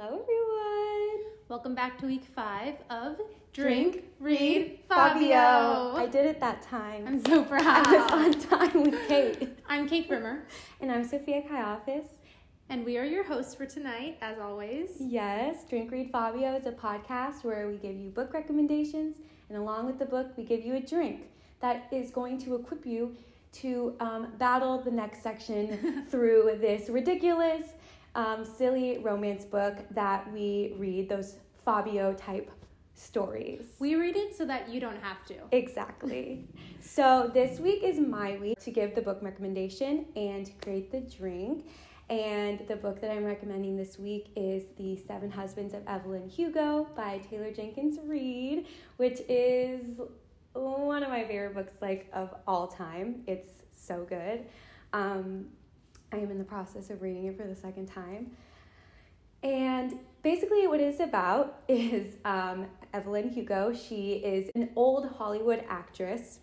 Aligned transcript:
Hello, 0.00 0.22
everyone. 0.22 1.24
Welcome 1.48 1.74
back 1.74 1.98
to 1.98 2.06
week 2.06 2.22
five 2.32 2.76
of 2.88 3.20
Drink, 3.52 4.04
Read, 4.20 4.78
Fabio. 4.88 5.96
I 5.96 6.06
did 6.08 6.24
it 6.24 6.38
that 6.38 6.62
time. 6.62 7.04
I'm 7.04 7.24
so 7.24 7.42
proud. 7.42 7.64
I 7.66 7.96
was 7.96 8.12
on 8.12 8.40
time 8.48 8.82
with 8.84 9.08
Kate. 9.08 9.58
I'm 9.68 9.88
Kate 9.88 10.08
Brimmer, 10.08 10.44
And 10.80 10.92
I'm 10.92 11.02
Sophia 11.02 11.42
Kaiafas. 11.42 12.04
and 12.68 12.84
we 12.84 12.96
are 12.96 13.04
your 13.04 13.24
hosts 13.24 13.56
for 13.56 13.66
tonight, 13.66 14.18
as 14.20 14.38
always. 14.38 14.90
Yes, 15.00 15.64
Drink, 15.68 15.90
Read, 15.90 16.12
Fabio 16.12 16.54
is 16.54 16.66
a 16.66 16.72
podcast 16.72 17.42
where 17.42 17.66
we 17.66 17.76
give 17.76 17.96
you 17.96 18.10
book 18.10 18.32
recommendations, 18.32 19.16
and 19.48 19.58
along 19.58 19.86
with 19.86 19.98
the 19.98 20.06
book, 20.06 20.28
we 20.36 20.44
give 20.44 20.64
you 20.64 20.76
a 20.76 20.80
drink 20.80 21.22
that 21.58 21.88
is 21.90 22.12
going 22.12 22.38
to 22.42 22.54
equip 22.54 22.86
you 22.86 23.16
to 23.50 23.96
um, 23.98 24.28
battle 24.38 24.80
the 24.80 24.92
next 24.92 25.24
section 25.24 26.06
through 26.08 26.56
this 26.60 26.88
ridiculous, 26.88 27.62
um, 28.14 28.44
silly 28.44 28.98
romance 28.98 29.44
book 29.44 29.76
that 29.90 30.32
we 30.32 30.74
read, 30.78 31.08
those 31.08 31.36
Fabio 31.64 32.14
type 32.14 32.50
stories. 32.94 33.66
We 33.78 33.94
read 33.94 34.16
it 34.16 34.36
so 34.36 34.44
that 34.46 34.68
you 34.68 34.80
don't 34.80 35.00
have 35.02 35.24
to. 35.26 35.34
Exactly. 35.52 36.48
so 36.80 37.30
this 37.32 37.60
week 37.60 37.82
is 37.82 37.98
my 37.98 38.36
week 38.38 38.58
to 38.60 38.70
give 38.70 38.94
the 38.94 39.02
book 39.02 39.18
recommendation 39.22 40.06
and 40.16 40.50
create 40.62 40.90
the 40.90 41.00
drink. 41.00 41.66
And 42.10 42.66
the 42.68 42.76
book 42.76 43.00
that 43.02 43.10
I'm 43.10 43.24
recommending 43.24 43.76
this 43.76 43.98
week 43.98 44.30
is 44.34 44.64
The 44.78 44.96
Seven 44.96 45.30
Husbands 45.30 45.74
of 45.74 45.82
Evelyn 45.86 46.26
Hugo 46.26 46.88
by 46.96 47.18
Taylor 47.30 47.52
Jenkins 47.52 47.98
Reid, 48.02 48.66
which 48.96 49.20
is 49.28 50.00
one 50.54 51.02
of 51.02 51.10
my 51.10 51.24
favorite 51.24 51.54
books 51.54 51.74
like 51.82 52.08
of 52.14 52.34
all 52.46 52.66
time. 52.66 53.22
It's 53.26 53.48
so 53.76 54.06
good. 54.08 54.46
Um, 54.94 55.48
I 56.12 56.16
am 56.16 56.30
in 56.30 56.38
the 56.38 56.44
process 56.44 56.90
of 56.90 57.02
reading 57.02 57.26
it 57.26 57.36
for 57.36 57.46
the 57.46 57.54
second 57.54 57.86
time. 57.86 58.30
And 59.42 59.98
basically, 60.22 60.66
what 60.66 60.80
it's 60.80 61.00
about 61.00 61.60
is 61.68 62.16
um, 62.24 62.66
Evelyn 62.92 63.30
Hugo. 63.30 63.72
She 63.72 64.14
is 64.14 64.50
an 64.54 64.70
old 64.74 65.08
Hollywood 65.08 65.64
actress, 65.68 66.40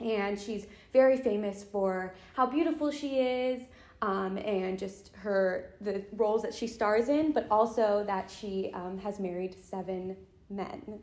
and 0.00 0.38
she's 0.38 0.66
very 0.92 1.16
famous 1.16 1.64
for 1.64 2.14
how 2.34 2.46
beautiful 2.46 2.90
she 2.90 3.18
is. 3.18 3.62
Um, 4.00 4.36
and 4.38 4.80
just 4.80 5.12
her 5.14 5.74
the 5.80 6.04
roles 6.16 6.42
that 6.42 6.52
she 6.52 6.66
stars 6.66 7.08
in, 7.08 7.30
but 7.30 7.46
also 7.52 8.02
that 8.08 8.28
she 8.28 8.72
um, 8.74 8.98
has 8.98 9.20
married 9.20 9.54
seven 9.62 10.16
men. 10.50 10.98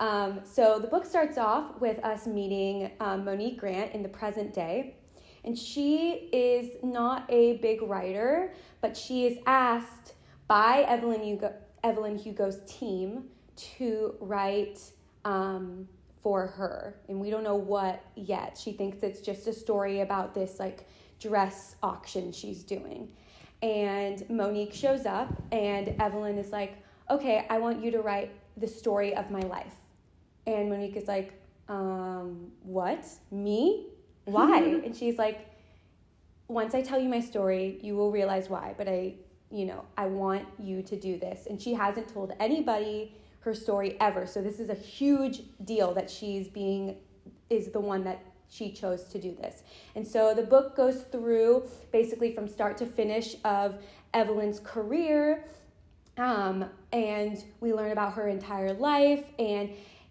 Um, 0.00 0.40
so 0.44 0.80
the 0.80 0.88
book 0.88 1.04
starts 1.04 1.38
off 1.38 1.80
with 1.80 2.04
us 2.04 2.26
meeting 2.26 2.90
um, 2.98 3.24
Monique 3.24 3.58
Grant 3.60 3.94
in 3.94 4.02
the 4.02 4.08
present 4.08 4.52
day, 4.52 4.96
and 5.44 5.56
she 5.58 6.28
is 6.32 6.82
not 6.82 7.24
a 7.28 7.58
big 7.58 7.82
writer, 7.82 8.52
but 8.80 8.96
she 8.96 9.26
is 9.26 9.38
asked 9.46 10.14
by 10.46 10.84
Evelyn 10.88 11.22
Hugo, 11.22 11.52
Evelyn 11.82 12.16
Hugo's 12.16 12.60
team 12.66 13.24
to 13.56 14.14
write 14.20 14.80
um, 15.24 15.86
for 16.22 16.46
her, 16.46 16.96
and 17.08 17.20
we 17.20 17.30
don't 17.30 17.44
know 17.44 17.54
what 17.54 18.02
yet. 18.16 18.58
She 18.60 18.72
thinks 18.72 19.02
it's 19.02 19.20
just 19.20 19.46
a 19.46 19.52
story 19.52 20.00
about 20.00 20.34
this 20.34 20.58
like 20.58 20.88
dress 21.20 21.76
auction 21.82 22.32
she's 22.32 22.62
doing, 22.62 23.08
and 23.62 24.28
Monique 24.30 24.74
shows 24.74 25.06
up, 25.06 25.42
and 25.52 25.94
Evelyn 26.00 26.38
is 26.38 26.50
like, 26.52 26.78
"Okay, 27.10 27.46
I 27.50 27.58
want 27.58 27.84
you 27.84 27.90
to 27.92 28.00
write 28.00 28.32
the 28.56 28.66
story 28.66 29.14
of 29.14 29.30
my 29.30 29.40
life," 29.40 29.74
and 30.46 30.70
Monique 30.70 30.96
is 30.96 31.06
like, 31.06 31.40
um, 31.68 32.50
"What? 32.62 33.06
Me? 33.30 33.88
Why?" 34.24 34.58
and 34.84 34.94
she's 34.96 35.18
like, 35.18 35.46
"Once 36.48 36.74
I 36.74 36.82
tell 36.82 37.00
you 37.00 37.08
my 37.08 37.20
story, 37.20 37.78
you 37.82 37.96
will 37.96 38.10
realize 38.10 38.48
why, 38.48 38.74
but 38.76 38.88
I." 38.88 39.14
You 39.50 39.66
know, 39.66 39.84
I 39.96 40.06
want 40.06 40.48
you 40.58 40.82
to 40.82 40.96
do 40.96 41.16
this. 41.16 41.46
And 41.48 41.62
she 41.62 41.74
hasn't 41.74 42.08
told 42.08 42.32
anybody 42.40 43.14
her 43.44 43.54
story 43.54 43.96
ever. 44.00 44.26
So 44.26 44.42
this 44.42 44.58
is 44.58 44.68
a 44.68 44.74
huge 44.74 45.42
deal 45.64 45.94
that 45.94 46.10
she's 46.10 46.48
being 46.48 46.96
is 47.50 47.68
the 47.68 47.78
one 47.78 48.02
that 48.04 48.20
she 48.48 48.72
chose 48.72 49.04
to 49.04 49.18
do 49.18 49.34
this. 49.34 49.62
And 49.94 50.06
so 50.06 50.32
the 50.34 50.42
book 50.42 50.76
goes 50.76 51.02
through 51.02 51.64
basically 51.92 52.32
from 52.32 52.48
start 52.48 52.76
to 52.78 52.86
finish 52.86 53.36
of 53.44 53.78
Evelyn's 54.12 54.60
career. 54.60 55.44
Um, 56.16 56.66
and 56.92 57.42
we 57.60 57.74
learn 57.74 57.90
about 57.90 58.14
her 58.14 58.28
entire 58.28 58.72
life 58.72 59.24
and 59.38 59.70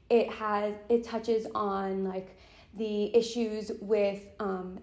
it 0.09 0.29
has 0.29 0.75
it 0.90 1.06
touches 1.06 1.47
on 1.56 2.03
like 2.03 2.38
the 2.75 3.16
issues 3.16 3.72
with 3.81 4.22
um, 4.39 4.79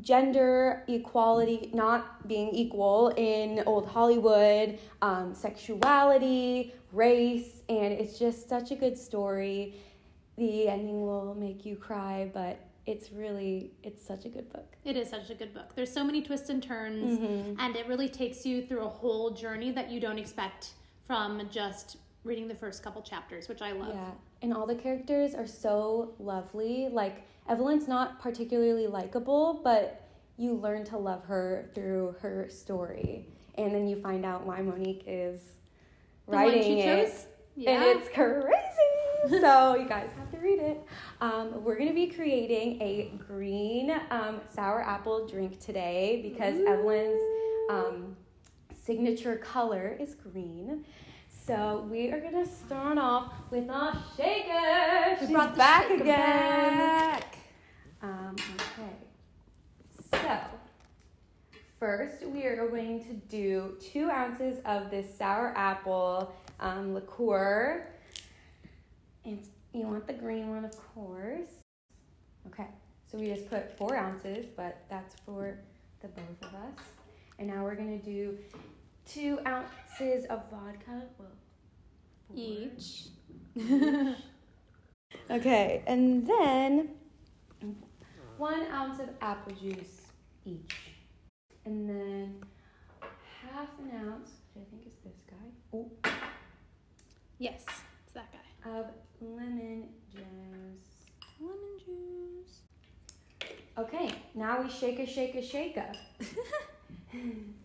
gender 0.00 0.84
equality 0.88 1.70
not 1.72 2.26
being 2.28 2.50
equal 2.50 3.08
in 3.16 3.62
old 3.66 3.86
Hollywood, 3.86 4.78
um, 5.00 5.34
sexuality, 5.34 6.74
race, 6.92 7.62
and 7.68 7.92
it's 7.92 8.18
just 8.18 8.48
such 8.48 8.70
a 8.70 8.74
good 8.74 8.98
story. 8.98 9.74
The 10.36 10.68
ending 10.68 11.02
will 11.02 11.34
make 11.34 11.64
you 11.64 11.76
cry, 11.76 12.30
but 12.32 12.58
it's 12.84 13.12
really 13.12 13.72
it's 13.82 14.04
such 14.04 14.24
a 14.24 14.28
good 14.28 14.50
book. 14.52 14.76
It 14.84 14.96
is 14.96 15.08
such 15.08 15.30
a 15.30 15.34
good 15.34 15.54
book. 15.54 15.74
There's 15.74 15.92
so 15.92 16.02
many 16.02 16.20
twists 16.22 16.48
and 16.48 16.62
turns, 16.62 17.20
and 17.58 17.76
it 17.76 17.86
really 17.86 18.08
takes 18.08 18.44
you 18.44 18.62
through 18.66 18.80
a 18.84 18.88
whole 18.88 19.30
journey 19.30 19.70
that 19.72 19.90
you 19.90 20.00
don't 20.00 20.18
expect 20.18 20.72
from 21.06 21.48
just 21.50 21.98
reading 22.24 22.48
the 22.48 22.54
first 22.54 22.82
couple 22.82 23.02
chapters, 23.02 23.48
which 23.48 23.62
I 23.62 23.72
love. 23.72 23.94
Yeah, 23.94 24.10
and 24.42 24.52
all 24.52 24.66
the 24.66 24.74
characters 24.74 25.34
are 25.34 25.46
so 25.46 26.14
lovely. 26.18 26.88
Like 26.90 27.22
Evelyn's 27.48 27.88
not 27.88 28.20
particularly 28.20 28.86
likable, 28.86 29.60
but 29.64 30.08
you 30.36 30.54
learn 30.54 30.84
to 30.86 30.98
love 30.98 31.24
her 31.24 31.70
through 31.74 32.16
her 32.20 32.48
story, 32.50 33.26
and 33.56 33.74
then 33.74 33.86
you 33.86 34.00
find 34.00 34.24
out 34.24 34.44
why 34.46 34.60
Monique 34.60 35.04
is 35.06 35.40
The 36.26 36.32
writing 36.32 36.78
it? 36.78 37.28
Yeah. 37.54 37.70
and 37.72 38.00
it's 38.00 38.08
crazy. 38.08 38.48
so 39.40 39.76
you 39.76 39.86
guys 39.88 40.10
have 40.18 40.30
to 40.32 40.38
read 40.38 40.58
it. 40.58 40.80
Um, 41.20 41.62
we're 41.62 41.78
gonna 41.78 41.94
be 41.94 42.08
creating 42.08 42.80
a 42.82 43.12
green 43.28 43.92
um, 44.10 44.40
sour 44.52 44.82
apple 44.82 45.28
drink 45.28 45.60
today 45.60 46.20
because 46.22 46.56
Evelyn's 46.66 47.20
um, 47.70 48.16
signature 48.84 49.36
color 49.36 49.96
is 50.00 50.14
green. 50.14 50.84
So 51.44 51.84
we 51.90 52.12
are 52.12 52.20
gonna 52.20 52.46
start 52.46 52.98
off 52.98 53.32
with 53.50 53.68
a 53.68 53.98
shaker. 54.16 55.16
We 55.20 55.26
She's 55.26 55.34
brought 55.34 55.56
back 55.56 55.88
shaker 55.88 56.02
again. 56.02 56.78
back. 56.78 57.36
Um, 58.00 58.36
okay. 58.54 58.92
So 60.12 60.38
first 61.80 62.24
we 62.26 62.44
are 62.44 62.68
going 62.68 63.04
to 63.06 63.14
do 63.14 63.76
two 63.80 64.08
ounces 64.08 64.60
of 64.64 64.88
this 64.88 65.18
sour 65.18 65.52
apple 65.56 66.32
um, 66.60 66.94
liqueur. 66.94 67.88
And 69.24 69.44
you 69.72 69.86
want 69.88 70.06
the 70.06 70.12
green 70.12 70.48
one, 70.48 70.64
of 70.64 70.76
course. 70.94 71.48
Okay. 72.46 72.68
So 73.10 73.18
we 73.18 73.26
just 73.26 73.50
put 73.50 73.76
four 73.76 73.96
ounces, 73.96 74.46
but 74.56 74.84
that's 74.88 75.16
for 75.26 75.58
the 76.02 76.08
both 76.08 76.42
of 76.42 76.54
us. 76.54 76.84
And 77.40 77.48
now 77.48 77.64
we're 77.64 77.74
gonna 77.74 77.98
do 77.98 78.38
two 79.06 79.38
ounces 79.46 80.24
of 80.26 80.42
vodka. 80.50 81.02
Well, 81.18 81.28
four. 82.28 82.36
Each. 82.36 83.08
Okay, 85.30 85.82
and 85.86 86.26
then 86.26 86.88
one 88.38 88.66
ounce 88.72 88.98
of 88.98 89.10
apple 89.20 89.52
juice 89.54 90.06
each. 90.46 90.74
And 91.64 91.88
then 91.88 92.34
half 93.42 93.68
an 93.78 94.08
ounce, 94.08 94.30
which 94.54 94.64
I 94.66 94.70
think 94.70 94.86
is 94.86 94.94
this 95.04 95.20
guy, 95.28 95.48
oh, 95.74 95.90
Yes, 97.38 97.64
it's 98.04 98.12
that 98.14 98.32
guy. 98.32 98.70
of 98.70 98.86
lemon 99.20 99.88
juice. 100.10 101.10
Lemon 101.40 101.78
juice. 101.84 102.60
Okay, 103.78 104.10
now 104.34 104.62
we 104.62 104.70
shake 104.70 104.98
a 104.98 105.06
shake 105.06 105.34
a 105.34 105.42
shake 105.42 105.76
a. 105.76 105.92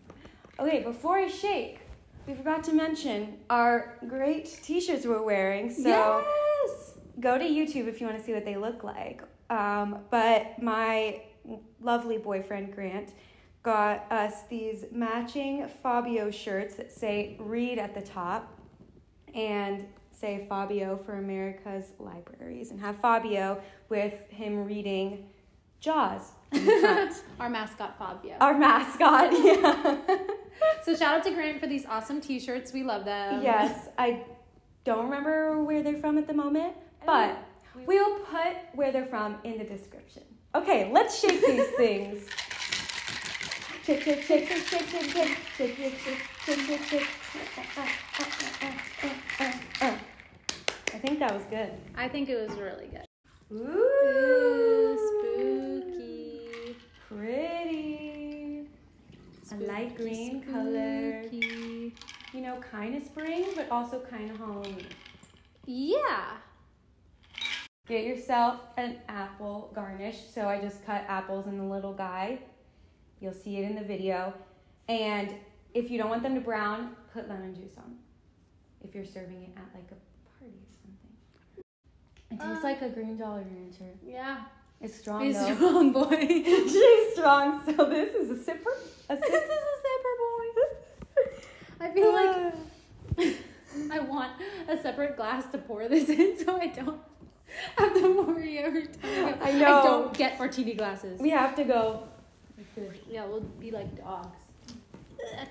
okay, 0.58 0.82
before 0.82 1.16
I 1.16 1.28
shake, 1.28 1.80
we 2.26 2.34
forgot 2.34 2.62
to 2.64 2.72
mention 2.72 3.38
our 3.48 3.98
great 4.06 4.58
t-shirts 4.62 5.06
we're 5.06 5.22
wearing. 5.22 5.72
So 5.72 5.88
yes. 5.88 6.94
go 7.20 7.38
to 7.38 7.44
YouTube 7.44 7.88
if 7.88 8.00
you 8.00 8.06
want 8.06 8.18
to 8.18 8.24
see 8.24 8.34
what 8.34 8.44
they 8.44 8.56
look 8.56 8.84
like. 8.84 9.22
Um, 9.50 10.00
but 10.10 10.60
my 10.62 11.22
lovely 11.80 12.18
boyfriend 12.18 12.74
Grant 12.74 13.14
got 13.62 14.10
us 14.12 14.42
these 14.50 14.84
matching 14.92 15.68
Fabio 15.82 16.30
shirts 16.30 16.74
that 16.76 16.92
say 16.92 17.36
"Read" 17.40 17.78
at 17.78 17.94
the 17.94 18.02
top 18.02 18.60
and 19.34 19.86
say 20.10 20.46
Fabio 20.48 20.96
for 20.96 21.18
America's 21.18 21.92
Libraries, 21.98 22.70
and 22.70 22.80
have 22.80 22.96
Fabio 23.00 23.60
with 23.88 24.14
him 24.28 24.64
reading 24.64 25.30
Jaws 25.80 26.32
in 26.52 26.64
the 26.64 26.72
front. 26.80 27.22
Our 27.40 27.48
mascot 27.48 27.98
Fabio. 27.98 28.36
Our 28.40 28.58
mascot, 28.58 29.32
yeah 29.44 30.18
so 30.82 30.94
shout 30.94 31.14
out 31.14 31.24
to 31.24 31.30
Grant 31.30 31.60
for 31.60 31.66
these 31.66 31.86
awesome 31.86 32.20
T-shirts. 32.20 32.72
We 32.72 32.82
love 32.82 33.04
them. 33.04 33.42
Yes, 33.42 33.88
I 33.98 34.24
don't 34.84 35.04
remember 35.04 35.62
where 35.62 35.82
they're 35.82 35.98
from 35.98 36.18
at 36.18 36.26
the 36.26 36.34
moment, 36.34 36.74
but 37.04 37.36
we 37.86 37.98
will 38.00 38.18
put 38.20 38.56
where 38.74 38.92
they're 38.92 39.06
from 39.06 39.36
in 39.44 39.58
the 39.58 39.64
description. 39.64 40.22
Okay, 40.54 40.90
let's 40.92 41.20
shake 41.20 41.44
these 41.44 41.68
things. 41.76 42.26
Shake, 43.84 44.02
shake, 44.02 44.22
shake, 44.22 44.46
shake, 44.46 44.66
shake, 44.66 44.88
shake, 44.88 45.10
shake, 45.10 45.36
shake, 45.56 45.76
shake, 45.76 45.98
shake, 46.44 46.60
shake, 46.60 46.82
shake, 46.82 47.06
I 50.94 51.00
think 51.00 51.18
that 51.20 51.32
was 51.32 51.44
good. 51.44 51.70
I 51.96 52.08
think 52.08 52.28
it 52.28 52.36
was 52.36 52.50
really 52.58 52.88
good. 52.88 53.06
Ooh, 53.52 53.66
Ooh 53.66 54.98
spooky. 55.08 56.76
Pretty. 57.08 57.67
A 59.52 59.56
light 59.56 59.96
green 59.96 60.42
color. 60.42 61.22
You 61.32 62.42
know, 62.42 62.60
kind 62.70 62.94
of 62.94 63.02
spring, 63.02 63.46
but 63.56 63.70
also 63.70 64.00
kind 64.00 64.30
of 64.30 64.36
Halloween. 64.36 64.86
Yeah. 65.64 66.36
Get 67.86 68.04
yourself 68.04 68.60
an 68.76 68.98
apple 69.08 69.72
garnish. 69.74 70.18
So 70.34 70.46
I 70.46 70.60
just 70.60 70.84
cut 70.84 71.04
apples 71.08 71.46
in 71.46 71.56
the 71.56 71.64
little 71.64 71.94
guy. 71.94 72.40
You'll 73.20 73.32
see 73.32 73.56
it 73.56 73.64
in 73.64 73.74
the 73.74 73.82
video. 73.82 74.34
And 74.88 75.32
if 75.72 75.90
you 75.90 75.96
don't 75.98 76.10
want 76.10 76.22
them 76.22 76.34
to 76.34 76.40
brown, 76.40 76.96
put 77.14 77.28
lemon 77.28 77.54
juice 77.54 77.78
on. 77.78 77.96
If 78.82 78.94
you're 78.94 79.06
serving 79.06 79.42
it 79.42 79.50
at 79.56 79.64
like 79.74 79.90
a 79.90 80.38
party 80.38 80.54
or 80.54 80.68
something. 80.82 81.64
It 82.30 82.40
tastes 82.40 82.64
Uh. 82.64 82.68
like 82.68 82.82
a 82.82 82.90
green 82.90 83.16
Jolly 83.16 83.44
Rancher. 83.50 83.94
Yeah. 84.04 84.44
It's 84.80 84.94
strong 84.98 85.24
He's 85.24 85.34
though. 85.34 85.54
strong 85.54 85.92
boy. 85.92 86.08
She's 86.44 87.12
strong. 87.14 87.62
So 87.66 87.84
this 87.86 88.14
is 88.14 88.30
a 88.30 88.34
sipper. 88.50 88.72
A 89.10 89.16
this 89.16 89.28
is 89.28 89.50
a 89.50 89.76
sipper, 89.84 90.14
boy. 90.22 90.62
I 91.80 91.90
feel 91.90 92.12
like 92.12 93.36
I 93.92 93.98
want 94.00 94.32
a 94.68 94.80
separate 94.80 95.16
glass 95.16 95.44
to 95.52 95.58
pour 95.58 95.88
this 95.88 96.08
in 96.08 96.38
so 96.44 96.56
I 96.60 96.68
don't 96.68 97.00
have 97.76 97.94
to 97.94 98.22
worry 98.22 98.58
every 98.58 98.86
time. 98.86 99.36
I 99.42 99.52
know. 99.52 99.80
I 99.80 99.82
don't 99.82 100.14
get 100.14 100.38
martini 100.38 100.74
glasses. 100.74 101.20
we 101.20 101.30
have 101.30 101.54
to 101.56 101.64
go. 101.64 102.04
Yeah, 103.10 103.26
we'll 103.26 103.40
be 103.40 103.70
like 103.72 103.96
dogs. 103.96 104.36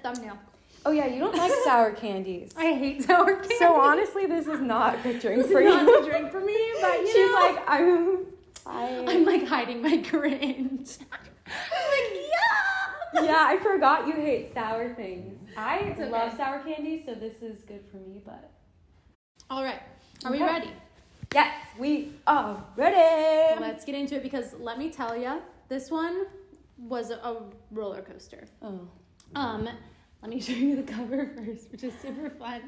Thumbnail. 0.04 0.38
Oh 0.86 0.92
yeah, 0.92 1.08
you 1.08 1.20
don't 1.20 1.36
like 1.36 1.52
sour 1.66 1.92
candies. 1.92 2.54
I 2.58 2.74
hate 2.74 3.04
sour 3.04 3.36
candy. 3.36 3.56
So 3.58 3.76
honestly, 3.76 4.26
this 4.26 4.48
is 4.48 4.62
not 4.62 4.96
a 4.96 4.98
good 5.00 5.20
drink 5.20 5.42
This 5.44 5.52
for 5.52 5.60
is 5.62 5.74
not 5.74 5.82
you. 5.86 6.02
a 6.02 6.06
drink 6.10 6.32
for 6.32 6.40
me, 6.40 6.58
but 6.82 7.02
you 7.02 7.08
She's 7.08 7.28
know. 7.28 7.34
like, 7.34 7.64
I'm. 7.68 8.26
I. 8.68 9.06
I'm 9.08 9.26
like 9.26 9.46
hiding 9.46 9.82
my 9.82 9.98
cringe. 10.10 10.98
I'm 11.46 11.88
like, 11.92 12.24
yeah. 13.14 13.22
yeah, 13.24 13.46
I 13.48 13.58
forgot 13.58 14.08
you 14.08 14.14
hate 14.14 14.54
sour 14.54 14.94
things. 14.94 15.40
I 15.56 15.80
okay. 15.92 16.10
love 16.10 16.36
sour 16.38 16.60
candy, 16.60 17.02
so 17.06 17.16
this 17.16 17.42
is 17.42 17.64
good 17.64 17.84
for 17.90 17.98
me. 17.98 18.22
But 18.26 18.52
All 19.50 19.64
right. 19.64 19.82
Are 20.26 20.32
we 20.32 20.42
ready? 20.42 20.72
yes, 21.34 21.54
we 21.78 22.14
are 22.26 22.64
ready. 22.76 23.60
Let's 23.62 23.86
get 23.86 23.96
into 23.96 24.16
it 24.16 24.24
because 24.24 24.54
let 24.60 24.78
me 24.78 24.90
tell 24.90 25.16
you, 25.16 25.42
this 25.70 25.90
one 25.92 26.26
was 26.78 27.12
a 27.12 27.44
roller 27.72 28.02
coaster. 28.02 28.48
Oh. 28.62 28.88
Um, 29.36 29.68
let 30.22 30.30
me 30.30 30.40
show 30.42 30.54
you 30.54 30.76
the 30.76 30.92
cover 30.92 31.32
first, 31.36 31.72
which 31.72 31.84
is 31.84 31.94
super 32.02 32.30
fun. 32.30 32.62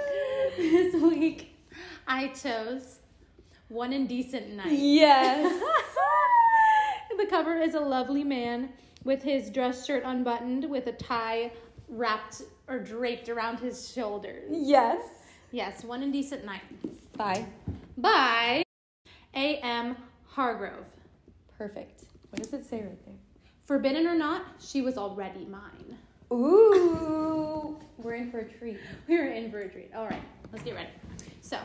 this 0.56 0.94
week, 0.94 1.56
I 2.06 2.28
chose 2.28 2.99
One 3.70 3.92
Indecent 3.92 4.50
Night. 4.56 4.72
Yes. 4.72 5.62
the 7.16 7.26
cover 7.26 7.56
is 7.60 7.74
a 7.74 7.80
lovely 7.80 8.24
man 8.24 8.70
with 9.04 9.22
his 9.22 9.48
dress 9.48 9.86
shirt 9.86 10.02
unbuttoned 10.04 10.68
with 10.68 10.88
a 10.88 10.92
tie 10.92 11.52
wrapped 11.88 12.42
or 12.68 12.80
draped 12.80 13.28
around 13.28 13.60
his 13.60 13.90
shoulders. 13.92 14.50
yes. 14.50 15.00
Yes, 15.52 15.82
One 15.84 16.02
Indecent 16.02 16.44
Night 16.44 16.62
Bye. 17.16 17.44
by 17.98 18.62
A.M. 19.34 19.96
Hargrove. 20.26 20.84
Perfect. 21.58 22.04
What 22.30 22.42
does 22.42 22.52
it 22.52 22.64
say 22.64 22.82
right 22.82 23.04
there? 23.06 23.14
Forbidden 23.64 24.06
or 24.06 24.14
not, 24.16 24.42
she 24.60 24.80
was 24.80 24.96
already 24.96 25.44
mine. 25.46 25.98
Ooh, 26.32 27.76
we're 27.98 28.14
in 28.14 28.30
for 28.30 28.38
a 28.40 28.48
treat. 28.48 28.78
We're 29.08 29.32
in 29.32 29.50
for 29.50 29.60
a 29.60 29.68
treat. 29.68 29.90
All 29.94 30.06
right, 30.06 30.22
let's 30.52 30.64
get 30.64 30.74
ready. 30.76 30.90
So, 31.40 31.58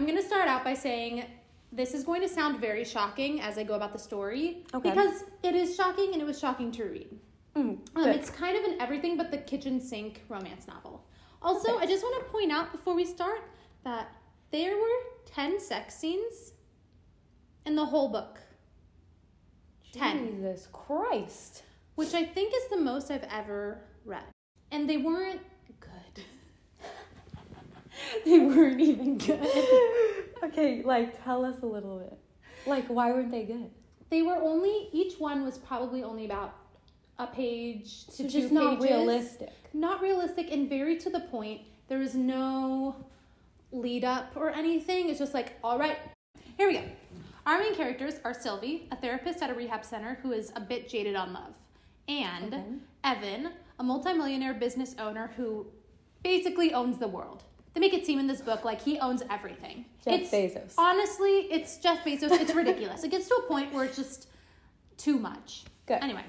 I'm 0.00 0.06
going 0.06 0.16
to 0.16 0.26
start 0.26 0.48
out 0.48 0.64
by 0.64 0.72
saying 0.72 1.26
this 1.72 1.92
is 1.92 2.04
going 2.04 2.22
to 2.22 2.28
sound 2.28 2.58
very 2.58 2.84
shocking 2.86 3.42
as 3.42 3.58
I 3.58 3.64
go 3.64 3.74
about 3.74 3.92
the 3.92 3.98
story 3.98 4.64
Okay. 4.72 4.88
because 4.88 5.24
it 5.42 5.54
is 5.54 5.76
shocking 5.76 6.14
and 6.14 6.22
it 6.22 6.24
was 6.24 6.38
shocking 6.40 6.72
to 6.72 6.84
read. 6.84 7.08
Mm, 7.54 7.80
Um, 7.94 8.08
it's 8.08 8.30
kind 8.30 8.56
of 8.56 8.64
an 8.64 8.80
everything 8.80 9.18
but 9.18 9.30
the 9.30 9.36
kitchen 9.36 9.78
sink 9.78 10.22
romance 10.30 10.66
novel. 10.66 11.04
Also. 11.42 11.76
I 11.76 11.84
just 11.84 12.02
want 12.02 12.24
to 12.24 12.32
point 12.32 12.50
out 12.50 12.72
before 12.72 12.94
we 12.94 13.04
start 13.04 13.42
that 13.84 14.08
there 14.50 14.74
were 14.74 14.98
10 15.26 15.60
sex 15.60 15.96
scenes 15.96 16.54
in 17.66 17.76
the 17.76 17.84
whole 17.84 18.08
book, 18.08 18.38
10. 19.92 20.30
Jesus 20.36 20.66
Christ. 20.72 21.62
which 21.96 22.14
I 22.14 22.24
think 22.24 22.54
is 22.56 22.68
the 22.70 22.78
most 22.78 23.10
I've 23.10 23.24
ever 23.30 23.82
read. 24.06 24.24
And 24.72 24.88
they 24.88 24.96
weren't. 24.96 25.42
they 28.24 28.38
weren't 28.38 28.80
even 28.80 29.18
good. 29.18 29.40
okay, 30.44 30.82
like 30.84 31.22
tell 31.24 31.44
us 31.44 31.62
a 31.62 31.66
little 31.66 31.98
bit. 31.98 32.18
Like, 32.66 32.86
why 32.88 33.10
weren't 33.12 33.30
they 33.30 33.44
good? 33.44 33.70
They 34.10 34.22
were 34.22 34.36
only, 34.36 34.88
each 34.92 35.18
one 35.18 35.44
was 35.44 35.58
probably 35.58 36.02
only 36.02 36.24
about 36.24 36.56
a 37.18 37.26
page 37.26 38.06
to 38.06 38.12
So 38.12 38.22
two 38.24 38.28
just 38.30 38.52
not 38.52 38.80
realistic. 38.82 39.50
not 39.72 40.00
realistic 40.02 40.50
and 40.50 40.68
very 40.68 40.96
to 40.98 41.10
the 41.10 41.20
point. 41.20 41.60
There 41.88 41.98
was 41.98 42.14
no 42.14 42.96
lead 43.72 44.04
up 44.04 44.32
or 44.36 44.50
anything. 44.50 45.08
It's 45.08 45.18
just 45.18 45.34
like, 45.34 45.52
all 45.62 45.78
right, 45.78 45.98
here 46.56 46.66
we 46.68 46.74
go. 46.74 46.82
Our 47.46 47.58
main 47.58 47.74
characters 47.74 48.14
are 48.24 48.34
Sylvie, 48.34 48.88
a 48.92 48.96
therapist 48.96 49.42
at 49.42 49.50
a 49.50 49.54
rehab 49.54 49.84
center 49.84 50.18
who 50.22 50.32
is 50.32 50.52
a 50.56 50.60
bit 50.60 50.88
jaded 50.88 51.16
on 51.16 51.32
love, 51.32 51.54
and 52.08 52.54
Okay. 52.54 52.64
Evan, 53.04 53.50
a 53.78 53.82
multimillionaire 53.82 54.54
business 54.54 54.94
owner 54.98 55.30
who 55.36 55.66
basically 56.22 56.74
owns 56.74 56.98
the 56.98 57.08
world. 57.08 57.44
They 57.74 57.80
make 57.80 57.94
it 57.94 58.04
seem 58.04 58.18
in 58.18 58.26
this 58.26 58.40
book 58.40 58.64
like 58.64 58.82
he 58.82 58.98
owns 58.98 59.22
everything. 59.30 59.84
Jeff 60.04 60.20
it's 60.20 60.30
Bezos. 60.30 60.74
honestly, 60.76 61.48
it's 61.50 61.78
Jeff 61.78 62.04
Bezos. 62.04 62.32
It's 62.32 62.54
ridiculous. 62.54 63.04
it 63.04 63.10
gets 63.10 63.28
to 63.28 63.34
a 63.34 63.42
point 63.42 63.72
where 63.72 63.84
it's 63.84 63.96
just 63.96 64.28
too 64.96 65.18
much. 65.18 65.64
Good. 65.86 65.98
Anyway, 66.02 66.24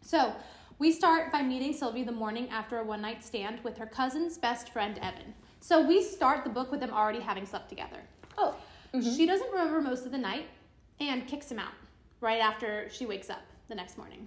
so 0.00 0.34
we 0.78 0.90
start 0.90 1.30
by 1.30 1.42
meeting 1.42 1.72
Sylvie 1.72 2.04
the 2.04 2.12
morning 2.12 2.48
after 2.50 2.78
a 2.78 2.84
one 2.84 3.02
night 3.02 3.22
stand 3.24 3.60
with 3.62 3.76
her 3.78 3.86
cousin's 3.86 4.38
best 4.38 4.70
friend 4.70 4.98
Evan. 4.98 5.34
So 5.60 5.86
we 5.86 6.02
start 6.02 6.42
the 6.42 6.50
book 6.50 6.70
with 6.70 6.80
them 6.80 6.90
already 6.90 7.20
having 7.20 7.46
slept 7.46 7.68
together. 7.68 7.98
Oh, 8.36 8.56
mm-hmm. 8.92 9.14
she 9.14 9.26
doesn't 9.26 9.50
remember 9.52 9.80
most 9.80 10.06
of 10.06 10.12
the 10.12 10.18
night 10.18 10.46
and 10.98 11.26
kicks 11.26 11.50
him 11.50 11.58
out 11.58 11.72
right 12.20 12.40
after 12.40 12.88
she 12.90 13.06
wakes 13.06 13.30
up 13.30 13.42
the 13.68 13.74
next 13.74 13.96
morning. 13.98 14.26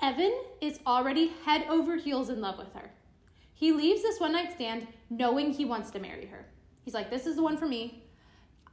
Evan 0.00 0.34
is 0.60 0.80
already 0.86 1.32
head 1.44 1.66
over 1.68 1.96
heels 1.96 2.30
in 2.30 2.40
love 2.40 2.58
with 2.58 2.72
her. 2.74 2.90
He 3.54 3.72
leaves 3.72 4.02
this 4.02 4.20
one 4.20 4.32
night 4.32 4.52
stand 4.52 4.86
knowing 5.10 5.52
he 5.52 5.64
wants 5.64 5.90
to 5.92 5.98
marry 5.98 6.26
her. 6.26 6.44
He's 6.84 6.94
like, 6.94 7.10
This 7.10 7.26
is 7.26 7.36
the 7.36 7.42
one 7.42 7.56
for 7.56 7.66
me. 7.66 8.04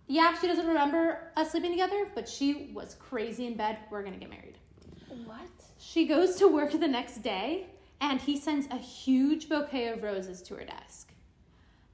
Yeah, 0.08 0.38
she 0.40 0.48
doesn't 0.48 0.68
remember 0.68 1.32
us 1.38 1.52
sleeping 1.52 1.72
together, 1.72 2.10
but 2.14 2.28
she 2.28 2.72
was 2.74 2.96
crazy 2.96 3.46
in 3.46 3.56
bed. 3.56 3.78
We're 3.90 4.04
gonna 4.04 4.18
get 4.18 4.30
married. 4.30 4.58
What? 5.26 5.40
She 5.78 6.08
goes 6.08 6.36
to 6.36 6.48
work 6.48 6.72
the 6.72 6.88
next 6.88 7.24
day 7.24 7.68
and 8.02 8.20
he 8.20 8.38
sends 8.38 8.68
a 8.72 8.78
huge 8.78 9.48
bouquet 9.48 9.88
of 9.90 10.04
roses 10.04 10.42
to 10.44 10.56
her 10.56 10.66
desk. 10.66 11.14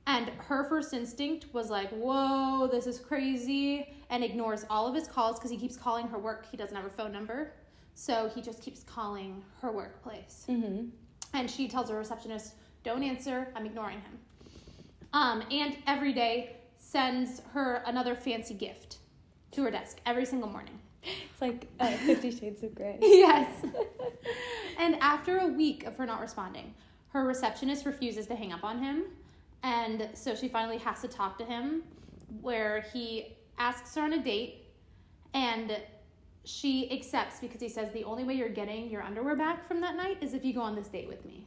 And 0.08 0.30
her 0.38 0.64
first 0.64 0.94
instinct 0.94 1.48
was 1.54 1.70
like, 1.70 1.90
whoa, 1.90 2.70
this 2.72 2.88
is 2.88 2.98
crazy, 2.98 3.94
and 4.10 4.24
ignores 4.24 4.66
all 4.70 4.88
of 4.88 4.96
his 4.96 5.06
calls 5.06 5.38
because 5.38 5.52
he 5.52 5.58
keeps 5.58 5.76
calling 5.76 6.08
her 6.08 6.18
work. 6.18 6.46
He 6.50 6.56
doesn't 6.56 6.74
have 6.74 6.86
her 6.86 6.90
phone 6.90 7.12
number. 7.12 7.52
So 7.94 8.32
he 8.34 8.42
just 8.42 8.62
keeps 8.62 8.84
calling 8.84 9.44
her 9.62 9.70
workplace. 9.70 10.46
Mm-hmm. 10.48 10.86
And 11.34 11.52
she 11.52 11.68
tells 11.68 11.90
her 11.90 11.98
receptionist, 11.98 12.56
don't 12.88 13.04
answer, 13.04 13.50
I'm 13.54 13.66
ignoring 13.66 14.00
him. 14.00 14.18
Um, 15.12 15.44
and 15.52 15.76
every 15.86 16.14
day 16.14 16.56
sends 16.78 17.42
her 17.54 17.84
another 17.86 18.16
fancy 18.16 18.54
gift 18.54 19.00
to 19.52 19.64
her 19.64 19.72
desk 19.72 20.00
every 20.06 20.26
single 20.26 20.50
morning. 20.50 20.80
It's 21.04 21.42
like 21.42 21.68
uh, 21.82 21.92
Fifty 21.98 22.32
Shades 22.32 22.64
of 22.64 22.74
Grey. 22.74 22.98
yes. 23.02 23.66
and 24.80 24.96
after 25.02 25.40
a 25.40 25.48
week 25.48 25.86
of 25.86 25.98
her 25.98 26.06
not 26.06 26.22
responding, 26.22 26.74
her 27.10 27.26
receptionist 27.26 27.86
refuses 27.86 28.26
to 28.28 28.36
hang 28.36 28.54
up 28.54 28.64
on 28.64 28.82
him. 28.82 29.04
And 29.64 30.10
so 30.14 30.34
she 30.34 30.48
finally 30.48 30.78
has 30.78 31.02
to 31.02 31.10
talk 31.10 31.38
to 31.40 31.46
him, 31.46 31.84
where 32.42 32.86
he 32.94 33.36
asks 33.58 33.96
her 33.96 34.02
on 34.02 34.14
a 34.14 34.24
date. 34.24 34.64
And 35.34 35.78
she 36.46 36.90
accepts 36.92 37.42
because 37.42 37.60
he 37.60 37.68
says 37.68 37.92
the 37.92 38.06
only 38.06 38.24
way 38.24 38.34
you're 38.34 38.48
getting 38.48 38.90
your 38.90 39.04
underwear 39.04 39.36
back 39.36 39.68
from 39.68 39.82
that 39.82 39.98
night 39.98 40.18
is 40.22 40.34
if 40.34 40.46
you 40.46 40.54
go 40.54 40.62
on 40.62 40.74
this 40.74 40.88
date 40.88 41.10
with 41.10 41.26
me. 41.26 41.46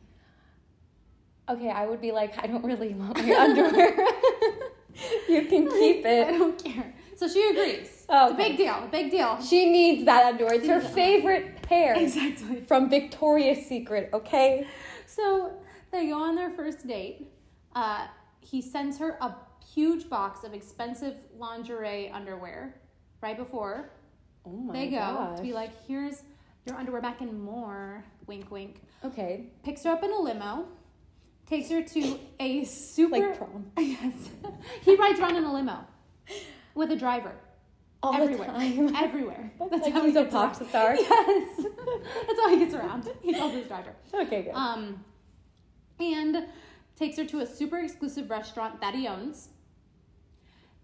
Okay, 1.51 1.69
I 1.71 1.87
would 1.87 2.01
be 2.01 2.13
like, 2.13 2.43
I 2.43 2.47
don't 2.47 2.65
really 2.65 2.95
want 2.95 3.17
my 3.19 3.35
underwear. 3.35 3.97
you 5.29 5.47
can 5.47 5.69
keep 5.81 6.05
it. 6.07 6.29
I 6.29 6.33
don't 6.39 6.63
care. 6.63 6.95
So 7.17 7.29
she 7.29 7.49
agrees. 7.51 8.07
Oh, 8.09 8.27
It's 8.27 8.35
a 8.35 8.37
big 8.37 8.57
deal. 8.57 8.89
Big 8.91 9.11
deal. 9.11 9.41
She 9.43 9.71
needs 9.71 10.05
that 10.07 10.25
underwear. 10.25 10.55
It's 10.55 10.67
her 10.69 10.81
favorite 10.81 11.63
pair 11.63 11.95
Exactly. 11.95 12.61
from 12.67 12.89
Victoria's 12.89 13.67
Secret. 13.67 14.11
Okay. 14.13 14.67
So 15.07 15.53
they 15.91 16.07
go 16.09 16.23
on 16.23 16.35
their 16.37 16.51
first 16.51 16.87
date. 16.87 17.31
Uh, 17.75 18.07
he 18.41 18.63
sends 18.63 18.99
her 18.99 19.19
a 19.21 19.35
huge 19.75 20.09
box 20.09 20.45
of 20.45 20.55
expensive 20.55 21.15
lingerie 21.37 22.11
underwear 22.11 22.75
right 23.21 23.37
before 23.37 23.91
Oh 24.47 24.51
my 24.51 24.73
they 24.73 24.87
go 24.89 24.97
gosh. 24.97 25.37
to 25.37 25.43
be 25.43 25.53
like, 25.53 25.71
here's 25.87 26.23
your 26.67 26.77
underwear 26.77 27.03
back 27.03 27.21
and 27.21 27.41
more. 27.43 28.03
Wink, 28.27 28.51
wink. 28.51 28.81
Okay. 29.05 29.47
Picks 29.63 29.85
her 29.85 29.91
up 29.91 30.03
in 30.03 30.11
a 30.13 30.19
limo, 30.19 30.67
takes 31.51 31.69
her 31.69 31.83
to 31.83 32.19
a 32.39 32.65
super 32.65 33.19
Like 33.19 33.37
prom. 33.37 33.67
yes. 33.79 34.31
he 34.83 34.95
rides 34.97 35.19
around 35.21 35.37
in 35.37 35.45
a 35.45 35.53
limo 35.53 35.85
with 36.75 36.91
a 36.93 36.97
driver. 36.97 37.35
All 38.03 38.15
everywhere. 38.15 38.47
the 38.47 38.53
time. 38.55 38.97
Everywhere. 39.05 39.53
like 39.59 39.93
how 39.93 40.03
he's 40.05 40.15
he 40.15 40.21
a 40.21 40.25
pop 40.25 40.59
around. 40.59 40.69
star. 40.69 40.95
Yes. 40.99 41.67
That's 42.27 42.41
how 42.41 42.49
he 42.49 42.57
gets 42.59 42.75
around. 42.75 43.11
He 43.21 43.35
calls 43.35 43.53
his 43.53 43.67
driver. 43.67 43.95
Okay, 44.15 44.45
good. 44.45 44.55
Um, 44.55 45.05
and 45.99 46.47
takes 46.97 47.19
her 47.19 47.27
to 47.27 47.41
a 47.41 47.47
super 47.47 47.79
exclusive 47.79 48.31
restaurant 48.31 48.81
that 48.81 48.95
he 48.95 49.07
owns. 49.07 49.51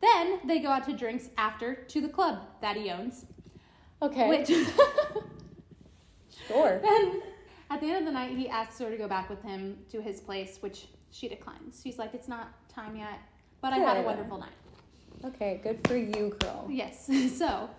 Then 0.03 0.41
they 0.47 0.59
go 0.59 0.69
out 0.69 0.85
to 0.87 0.93
drinks 0.93 1.31
after 1.39 1.75
to 1.75 2.01
the 2.03 2.09
club 2.09 2.41
that 2.61 2.77
he 2.77 2.91
owns. 2.91 3.25
okay. 4.03 4.29
Which 4.29 4.49
sure. 6.49 6.81
then 6.83 7.23
at 7.71 7.81
the 7.81 7.87
end 7.87 7.99
of 7.99 8.05
the 8.05 8.13
night 8.13 8.37
he 8.37 8.49
asks 8.49 8.79
her 8.79 8.91
to 8.91 8.97
go 8.97 9.09
back 9.09 9.29
with 9.29 9.43
him 9.43 9.79
to 9.91 10.01
his 10.01 10.21
place, 10.21 10.59
which 10.61 10.89
she 11.11 11.29
declines. 11.29 11.81
She's 11.83 11.99
like, 11.99 12.15
It's 12.15 12.29
not 12.29 12.53
time 12.69 12.97
yet, 12.97 13.21
but 13.61 13.73
I 13.73 13.79
had 13.79 13.97
a 13.99 14.03
wonderful 14.03 14.39
night. 14.39 14.53
Okay, 15.25 15.61
good 15.63 15.87
for 15.87 15.97
you, 15.97 16.37
girl. 16.41 16.67
Yes. 16.71 17.11
So 17.37 17.71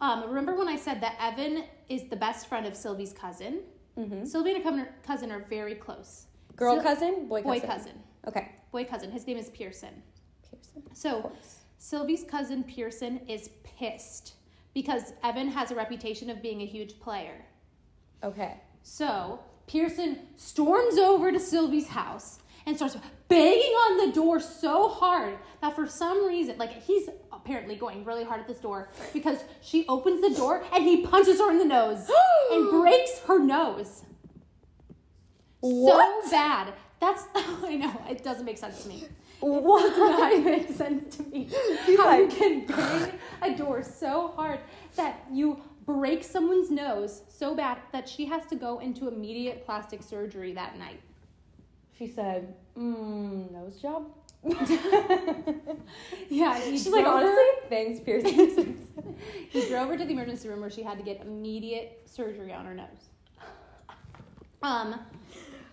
um, 0.00 0.28
remember 0.28 0.54
when 0.54 0.68
I 0.68 0.76
said 0.76 1.00
that 1.00 1.16
Evan 1.20 1.64
is 1.88 2.04
the 2.08 2.16
best 2.16 2.48
friend 2.48 2.66
of 2.66 2.76
Sylvie's 2.76 3.12
cousin? 3.12 3.60
Mm-hmm. 3.98 4.24
Sylvie 4.24 4.54
and 4.54 4.64
her 4.64 4.70
cousin- 4.70 4.88
cousin 5.06 5.30
are 5.32 5.44
very 5.48 5.74
close. 5.74 6.26
Girl 6.56 6.74
Syl- 6.76 6.82
cousin, 6.82 7.28
boy 7.28 7.42
cousin? 7.42 7.60
Boy 7.60 7.66
cousin. 7.66 7.92
Okay. 8.26 8.52
Boy 8.72 8.84
cousin. 8.84 9.10
His 9.10 9.26
name 9.26 9.36
is 9.36 9.50
Pearson. 9.50 10.02
Pearson. 10.50 10.82
So. 10.94 11.32
Sylvie's 11.78 12.24
cousin 12.24 12.64
Pearson 12.64 13.18
is 13.28 13.50
pissed 13.62 14.34
because 14.72 15.12
Evan 15.22 15.48
has 15.48 15.70
a 15.70 15.74
reputation 15.74 16.30
of 16.30 16.40
being 16.40 16.62
a 16.62 16.66
huge 16.66 16.98
player. 16.98 17.44
Okay. 18.22 18.54
So 18.84 19.40
Pearson 19.66 20.18
storms 20.36 20.98
over 20.98 21.32
to 21.32 21.40
Sylvie's 21.40 21.88
house 21.88 22.38
and 22.66 22.76
starts 22.76 22.96
banging 23.28 23.72
on 23.72 24.06
the 24.06 24.14
door 24.14 24.38
so 24.38 24.88
hard 24.88 25.38
that 25.62 25.74
for 25.74 25.86
some 25.86 26.26
reason, 26.26 26.58
like 26.58 26.82
he's 26.84 27.08
apparently 27.32 27.76
going 27.76 28.04
really 28.04 28.24
hard 28.24 28.40
at 28.40 28.46
this 28.46 28.58
door 28.58 28.90
because 29.14 29.38
she 29.62 29.86
opens 29.88 30.20
the 30.20 30.36
door 30.36 30.62
and 30.72 30.84
he 30.84 31.00
punches 31.06 31.38
her 31.40 31.50
in 31.50 31.58
the 31.58 31.64
nose 31.64 32.08
and 32.52 32.70
breaks 32.70 33.20
her 33.26 33.38
nose. 33.38 34.02
What? 35.60 36.24
So 36.26 36.30
bad. 36.30 36.74
That's 37.00 37.24
I 37.34 37.76
know 37.76 38.02
it 38.10 38.22
doesn't 38.22 38.44
make 38.44 38.58
sense 38.58 38.82
to 38.82 38.88
me. 38.90 39.04
What? 39.40 39.90
does 39.90 39.98
not 39.98 40.44
make 40.44 40.70
sense 40.70 41.16
to 41.16 41.22
me. 41.24 41.48
He's 41.86 41.98
How 41.98 42.18
you 42.18 42.28
can 42.28 42.66
bang 42.66 43.12
a 43.40 43.56
door 43.56 43.82
so 43.82 44.28
hard 44.36 44.60
that 44.96 45.24
you 45.32 45.60
break 45.86 46.24
someone's 46.24 46.70
nose 46.70 47.22
so 47.28 47.54
bad 47.54 47.78
that 47.92 48.08
she 48.08 48.24
has 48.26 48.46
to 48.46 48.56
go 48.56 48.78
into 48.78 49.08
immediate 49.08 49.64
plastic 49.64 50.02
surgery 50.02 50.52
that 50.54 50.78
night. 50.78 51.00
She 51.98 52.06
said, 52.08 52.54
mm, 52.76 53.50
nose 53.52 53.76
job? 53.80 54.06
Yeah, 56.28 56.58
he 56.58 56.72
She's 56.72 56.88
like, 56.88 57.04
drove 57.04 57.20
her- 57.20 57.26
honestly, 57.28 57.68
thanks, 57.68 58.00
Pearson. 58.00 58.86
he 59.50 59.68
drove 59.68 59.88
her 59.88 59.96
to 59.96 60.04
the 60.04 60.12
emergency 60.12 60.48
room 60.48 60.60
where 60.60 60.70
she 60.70 60.82
had 60.82 60.98
to 60.98 61.04
get 61.04 61.20
immediate 61.22 62.02
surgery 62.06 62.52
on 62.52 62.64
her 62.66 62.74
nose. 62.74 63.08
Um, 64.62 64.98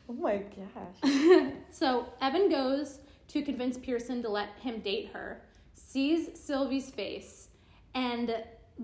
oh 0.10 0.14
my 0.14 0.38
gosh. 0.38 1.52
so 1.72 2.06
Evan 2.22 2.50
goes 2.50 3.00
to 3.30 3.42
convince 3.42 3.78
Pearson 3.78 4.22
to 4.22 4.30
let 4.30 4.50
him 4.60 4.80
date 4.82 5.10
her, 5.14 5.42
sees 5.74 6.30
Sylvie's 6.40 6.90
face, 6.90 7.48
and 7.96 8.36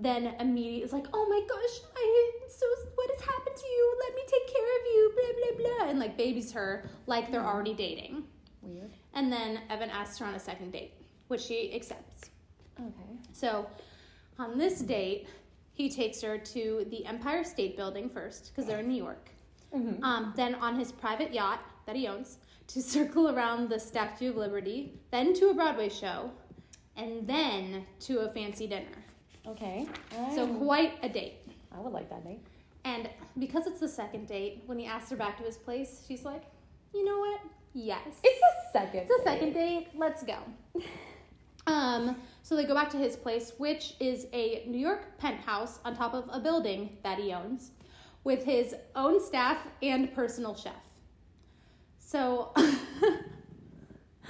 then 0.02 0.34
immediately 0.38 0.82
is 0.82 0.92
like, 0.92 1.06
"Oh 1.12 1.26
my 1.28 1.40
gosh, 1.48 1.80
I 1.96 2.30
so 2.48 2.66
what 2.94 3.10
has 3.10 3.20
happened 3.20 3.56
to 3.56 3.66
you? 3.66 3.96
Let 4.04 4.14
me 4.14 4.22
take 4.26 4.46
care 4.54 4.78
of 4.78 4.84
you." 4.86 5.12
Blah 5.16 5.32
blah 5.38 5.76
blah, 5.76 5.90
and 5.90 5.98
like 5.98 6.16
babies 6.16 6.52
her 6.52 6.88
like 7.06 7.30
they're 7.30 7.44
already 7.44 7.74
dating. 7.74 8.24
Weird. 8.62 8.90
And 9.14 9.32
then 9.32 9.60
Evan 9.70 9.90
asks 9.90 10.18
her 10.18 10.26
on 10.26 10.34
a 10.34 10.38
second 10.38 10.72
date, 10.72 10.94
which 11.28 11.40
she 11.40 11.74
accepts. 11.74 12.30
Okay. 12.78 13.18
So, 13.32 13.66
on 14.38 14.58
this 14.58 14.80
date, 14.80 15.26
he 15.72 15.88
takes 15.88 16.20
her 16.22 16.38
to 16.38 16.86
the 16.90 17.04
Empire 17.06 17.44
State 17.44 17.76
Building 17.76 18.08
first 18.08 18.50
because 18.50 18.66
they're 18.66 18.80
in 18.80 18.88
New 18.88 19.02
York. 19.02 19.30
Mm-hmm. 19.74 20.02
Um, 20.02 20.32
then 20.36 20.54
on 20.56 20.78
his 20.78 20.92
private 20.92 21.32
yacht 21.32 21.60
that 21.86 21.96
he 21.96 22.06
owns 22.06 22.38
to 22.68 22.82
circle 22.94 23.30
around 23.30 23.68
the 23.68 23.80
Statue 23.80 24.30
of 24.30 24.36
Liberty, 24.36 25.00
then 25.10 25.34
to 25.34 25.50
a 25.50 25.54
Broadway 25.54 25.88
show, 25.88 26.30
and 26.96 27.26
then 27.26 27.86
to 28.00 28.20
a 28.20 28.30
fancy 28.30 28.66
dinner. 28.66 29.04
Okay. 29.48 29.86
So 30.34 30.42
I'm- 30.44 30.58
quite 30.58 30.98
a 31.02 31.08
date. 31.08 31.36
I 31.74 31.80
would 31.80 31.92
like 31.92 32.08
that 32.10 32.24
date. 32.24 32.40
And 32.84 33.08
because 33.38 33.66
it's 33.66 33.80
the 33.80 33.88
second 33.88 34.26
date, 34.28 34.62
when 34.66 34.78
he 34.78 34.86
asked 34.86 35.10
her 35.10 35.16
back 35.16 35.36
to 35.38 35.44
his 35.44 35.56
place, 35.58 36.04
she's 36.06 36.24
like, 36.24 36.42
"You 36.94 37.04
know 37.04 37.18
what? 37.18 37.40
Yes, 37.74 38.20
It's 38.24 38.40
a 38.42 38.72
second. 38.72 39.00
it's 39.00 39.20
a 39.20 39.22
second 39.22 39.52
date. 39.52 39.88
Let's 39.94 40.22
go." 40.22 40.38
Um, 41.66 42.16
so 42.42 42.56
they 42.56 42.64
go 42.64 42.72
back 42.72 42.88
to 42.92 42.96
his 42.96 43.14
place, 43.14 43.52
which 43.58 43.94
is 44.00 44.26
a 44.32 44.64
New 44.66 44.78
York 44.78 45.18
penthouse 45.18 45.80
on 45.84 45.94
top 45.94 46.14
of 46.14 46.24
a 46.32 46.40
building 46.40 46.96
that 47.02 47.18
he 47.18 47.30
owns, 47.30 47.72
with 48.24 48.42
his 48.42 48.74
own 48.96 49.20
staff 49.20 49.58
and 49.82 50.10
personal 50.14 50.54
chef. 50.54 50.72
So 51.98 52.52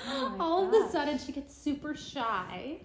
Oh 0.09 0.37
all 0.41 0.67
of 0.67 0.73
a 0.75 0.91
sudden 0.91 1.17
she 1.19 1.31
gets 1.31 1.55
super 1.57 1.95
shy 1.95 2.81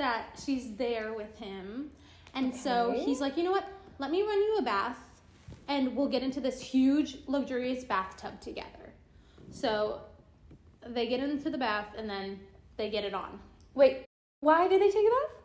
that 0.00 0.40
she's 0.42 0.74
there 0.76 1.12
with 1.12 1.36
him. 1.38 1.90
And 2.34 2.56
so 2.56 2.92
he's 3.04 3.20
like, 3.20 3.36
you 3.36 3.44
know 3.44 3.50
what? 3.50 3.68
Let 3.98 4.10
me 4.10 4.22
run 4.22 4.38
you 4.38 4.56
a 4.58 4.62
bath 4.62 4.96
and 5.68 5.94
we'll 5.94 6.08
get 6.08 6.22
into 6.22 6.40
this 6.40 6.58
huge, 6.58 7.18
luxurious 7.26 7.84
bathtub 7.84 8.40
together. 8.40 8.94
So 9.50 10.00
they 10.86 11.06
get 11.06 11.20
into 11.20 11.50
the 11.50 11.58
bath 11.58 11.88
and 11.98 12.08
then 12.08 12.40
they 12.78 12.88
get 12.88 13.04
it 13.04 13.12
on 13.12 13.38
Wait, 13.74 14.06
why 14.40 14.68
did 14.68 14.80
they 14.80 14.88
take 14.88 15.06
a 15.06 15.10
bath? 15.10 15.36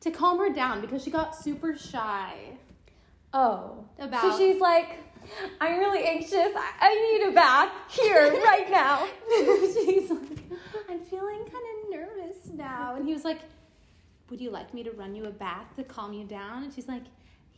to 0.00 0.10
calm 0.10 0.38
her 0.38 0.52
down 0.52 0.80
because 0.80 1.02
she 1.04 1.10
got 1.10 1.34
super 1.34 1.76
shy. 1.76 2.34
Oh. 3.32 3.84
About- 3.98 4.20
So 4.20 4.36
she's 4.38 4.60
like, 4.60 4.98
I'm 5.60 5.78
really 5.78 6.04
anxious. 6.04 6.34
I, 6.34 6.72
I 6.80 7.18
need 7.20 7.28
a 7.28 7.32
bath 7.32 7.70
here, 7.88 8.32
right 8.44 8.68
now. 8.68 9.06
She's 9.72 10.10
like, 10.10 10.40
I'm 10.90 10.98
feeling 11.00 11.44
kind 11.44 11.64
of 11.84 11.90
nervous 11.90 12.48
now. 12.52 12.96
And 12.96 13.06
he 13.06 13.14
was 13.14 13.24
like, 13.24 13.38
Would 14.32 14.40
you 14.40 14.50
like 14.50 14.72
me 14.72 14.82
to 14.82 14.90
run 14.92 15.14
you 15.14 15.26
a 15.26 15.30
bath 15.30 15.76
to 15.76 15.84
calm 15.84 16.14
you 16.14 16.24
down? 16.24 16.62
And 16.62 16.72
she's 16.72 16.88
like, 16.88 17.02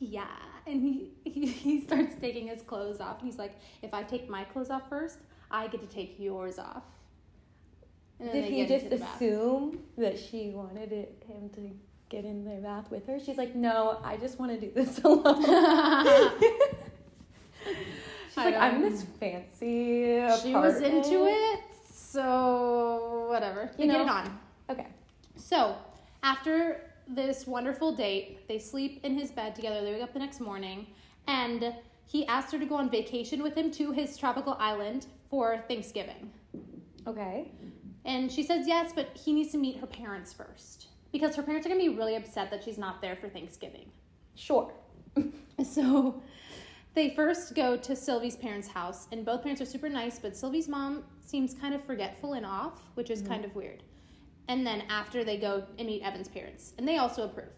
Yeah. 0.01 0.27
And 0.67 0.83
he, 0.83 1.13
he, 1.25 1.47
he 1.47 1.81
starts 1.81 2.17
taking 2.21 2.49
his 2.49 2.63
clothes 2.63 3.01
off. 3.01 3.21
And 3.21 3.29
he's 3.31 3.39
like, 3.39 3.53
If 3.81 3.95
I 3.95 4.03
take 4.03 4.29
my 4.29 4.43
clothes 4.43 4.71
off 4.71 4.89
first, 4.89 5.19
I 5.53 5.69
get 5.69 5.81
to 5.81 5.87
take 5.87 6.17
yours 6.19 6.59
off. 6.59 6.83
And 8.19 8.29
then 8.29 8.43
Did 8.43 8.53
he 8.53 8.67
just 8.67 8.87
assume 8.87 9.85
that 9.97 10.19
she 10.19 10.51
wanted 10.51 10.91
it, 10.91 11.23
him 11.29 11.49
to 11.51 11.71
get 12.09 12.25
in 12.25 12.45
the 12.45 12.61
bath 12.61 12.91
with 12.91 13.07
her? 13.07 13.21
She's 13.21 13.37
like, 13.37 13.55
no, 13.55 14.01
I 14.03 14.17
just 14.17 14.41
want 14.41 14.51
to 14.51 14.61
do 14.61 14.73
this 14.75 14.99
alone. 15.05 15.45
She's 17.65 18.37
I 18.37 18.45
like, 18.47 18.57
I'm 18.57 18.83
in 18.83 18.91
this 18.91 19.05
fancy 19.21 20.17
Apartment. 20.19 20.43
She 20.43 20.55
was 20.55 20.81
into 20.81 21.27
it, 21.27 21.61
so 21.89 23.27
whatever. 23.29 23.71
They 23.77 23.85
You 23.85 23.93
get 23.93 24.01
it 24.01 24.09
on. 24.09 24.41
Okay. 24.71 24.89
So, 25.37 25.77
after 26.25 26.81
this 27.07 27.47
wonderful 27.47 27.95
date, 27.95 28.49
they 28.49 28.59
sleep 28.59 29.01
in 29.05 29.17
his 29.17 29.31
bed 29.31 29.55
together. 29.55 29.85
They 29.85 29.93
wake 29.93 30.03
up 30.03 30.15
the 30.15 30.19
next 30.19 30.41
morning, 30.41 30.87
and 31.29 31.75
he 32.07 32.27
asks 32.27 32.51
her 32.53 32.59
to 32.59 32.65
go 32.65 32.77
on 32.77 32.91
vacation 32.91 33.43
with 33.43 33.55
him 33.55 33.71
to 33.73 33.93
his 33.93 34.17
tropical 34.17 34.57
island 34.59 35.07
for 35.31 35.63
Thanksgiving. 35.69 36.33
Okay. 37.07 37.53
And 38.07 38.33
she 38.33 38.43
says 38.43 38.67
yes, 38.67 38.93
but 38.95 39.17
he 39.17 39.33
needs 39.33 39.53
to 39.53 39.59
meet 39.59 39.79
her 39.79 39.87
parents 39.87 40.33
first 40.33 40.89
because 41.13 41.37
her 41.37 41.43
parents 41.43 41.67
are 41.67 41.71
gonna 41.71 41.81
be 41.81 41.91
really 41.91 42.17
upset 42.17 42.51
that 42.51 42.65
she's 42.65 42.79
not 42.79 43.01
there 43.01 43.17
for 43.17 43.29
Thanksgiving. 43.29 43.91
Sure. 44.35 44.73
So 45.63 46.21
they 46.95 47.15
first 47.15 47.55
go 47.55 47.77
to 47.77 47.95
Sylvie's 47.95 48.35
parents' 48.35 48.67
house, 48.67 49.07
and 49.13 49.25
both 49.25 49.43
parents 49.43 49.63
are 49.63 49.67
super 49.67 49.89
nice, 49.89 50.19
but 50.19 50.37
Sylvie's 50.37 50.67
mom 50.67 51.05
seems 51.21 51.55
kind 51.55 51.77
of 51.77 51.85
forgetful 51.85 52.33
and 52.33 52.45
off, 52.45 52.81
which 52.95 53.09
is 53.09 53.23
mm-hmm. 53.23 53.33
kind 53.33 53.45
of 53.45 53.55
weird. 53.55 53.85
And 54.49 54.67
then 54.67 54.83
after 54.91 55.25
they 55.25 55.37
go 55.39 55.65
and 55.79 55.87
meet 55.87 56.03
Evan's 56.03 56.29
parents, 56.29 56.75
and 56.79 56.87
they 56.87 56.99
also 56.99 57.25
approve. 57.25 57.49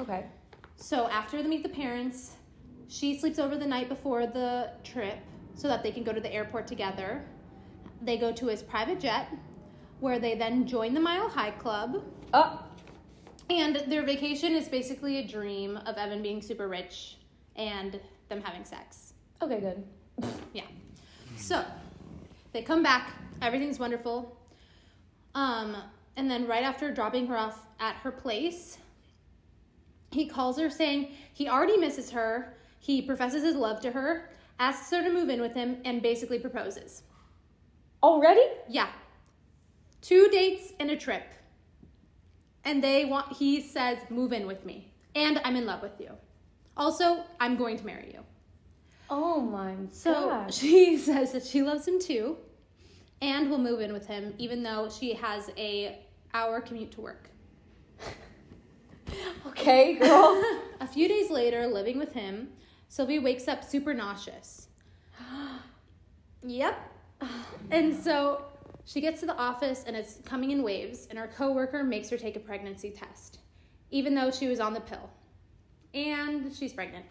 Okay. 0.00 0.24
So 0.76 1.08
after 1.08 1.42
they 1.42 1.48
meet 1.48 1.62
the 1.62 1.68
parents, 1.68 2.32
she 2.88 3.18
sleeps 3.18 3.38
over 3.38 3.56
the 3.56 3.66
night 3.66 3.88
before 3.88 4.26
the 4.26 4.70
trip 4.82 5.18
so 5.54 5.68
that 5.68 5.82
they 5.82 5.92
can 5.92 6.02
go 6.02 6.12
to 6.12 6.20
the 6.20 6.32
airport 6.32 6.66
together. 6.66 7.24
They 8.02 8.16
go 8.16 8.32
to 8.32 8.46
his 8.46 8.62
private 8.62 8.98
jet, 8.98 9.28
where 10.00 10.18
they 10.18 10.34
then 10.34 10.66
join 10.66 10.94
the 10.94 11.00
Mile 11.00 11.28
High 11.28 11.50
Club. 11.52 12.02
Oh, 12.32 12.64
And 13.50 13.76
their 13.88 14.02
vacation 14.04 14.54
is 14.54 14.68
basically 14.68 15.18
a 15.18 15.26
dream 15.26 15.76
of 15.86 15.96
Evan 15.96 16.22
being 16.22 16.40
super 16.40 16.66
rich 16.68 17.18
and 17.56 18.00
them 18.28 18.40
having 18.42 18.64
sex. 18.64 19.12
okay, 19.42 19.60
good. 19.60 19.84
Yeah. 20.52 20.64
So 21.36 21.64
they 22.52 22.62
come 22.62 22.82
back, 22.82 23.12
everything's 23.42 23.78
wonderful. 23.78 24.36
Um, 25.34 25.76
and 26.20 26.30
then 26.30 26.46
right 26.46 26.62
after 26.62 26.92
dropping 26.92 27.26
her 27.28 27.36
off 27.38 27.66
at 27.80 27.96
her 27.96 28.12
place, 28.12 28.76
he 30.10 30.26
calls 30.28 30.58
her 30.58 30.68
saying 30.68 31.12
he 31.32 31.48
already 31.48 31.78
misses 31.78 32.10
her. 32.10 32.58
He 32.78 33.00
professes 33.00 33.42
his 33.42 33.56
love 33.56 33.80
to 33.80 33.90
her, 33.92 34.28
asks 34.58 34.90
her 34.90 35.02
to 35.02 35.10
move 35.10 35.30
in 35.30 35.40
with 35.40 35.54
him, 35.54 35.78
and 35.86 36.02
basically 36.02 36.38
proposes. 36.38 37.04
Already? 38.02 38.46
Yeah. 38.68 38.90
Two 40.02 40.28
dates 40.28 40.74
and 40.78 40.90
a 40.90 40.96
trip. 40.96 41.24
And 42.66 42.84
they 42.84 43.06
want 43.06 43.32
he 43.32 43.62
says, 43.62 43.96
move 44.10 44.34
in 44.34 44.46
with 44.46 44.66
me. 44.66 44.92
And 45.14 45.40
I'm 45.42 45.56
in 45.56 45.64
love 45.64 45.80
with 45.80 45.98
you. 45.98 46.10
Also, 46.76 47.24
I'm 47.40 47.56
going 47.56 47.78
to 47.78 47.86
marry 47.86 48.10
you. 48.12 48.20
Oh 49.08 49.40
my 49.40 49.72
So 49.90 50.28
gosh. 50.28 50.54
she 50.54 50.98
says 50.98 51.32
that 51.32 51.46
she 51.46 51.62
loves 51.62 51.88
him 51.88 51.98
too 51.98 52.36
and 53.22 53.48
will 53.48 53.58
move 53.58 53.80
in 53.80 53.94
with 53.94 54.06
him 54.06 54.34
even 54.36 54.62
though 54.62 54.90
she 54.90 55.14
has 55.14 55.50
a 55.56 55.98
hour 56.34 56.60
commute 56.60 56.92
to 56.92 57.00
work. 57.00 57.30
Okay, 59.46 59.94
girl. 59.94 60.42
A 60.80 60.86
few 60.86 61.08
days 61.08 61.30
later, 61.30 61.66
living 61.66 61.98
with 61.98 62.12
him, 62.12 62.48
Sylvie 62.88 63.18
wakes 63.18 63.48
up 63.48 63.64
super 63.64 63.92
nauseous. 63.94 64.68
yep. 66.42 66.78
And 67.70 67.94
so 67.94 68.44
she 68.84 69.00
gets 69.00 69.20
to 69.20 69.26
the 69.26 69.36
office 69.36 69.84
and 69.86 69.94
it's 69.94 70.18
coming 70.24 70.50
in 70.50 70.62
waves, 70.62 71.06
and 71.10 71.18
her 71.18 71.28
coworker 71.28 71.84
makes 71.84 72.10
her 72.10 72.16
take 72.16 72.36
a 72.36 72.40
pregnancy 72.40 72.90
test, 72.90 73.38
even 73.90 74.14
though 74.14 74.30
she 74.30 74.48
was 74.48 74.58
on 74.58 74.74
the 74.74 74.80
pill. 74.80 75.10
And 75.94 76.54
she's 76.54 76.72
pregnant. 76.72 77.04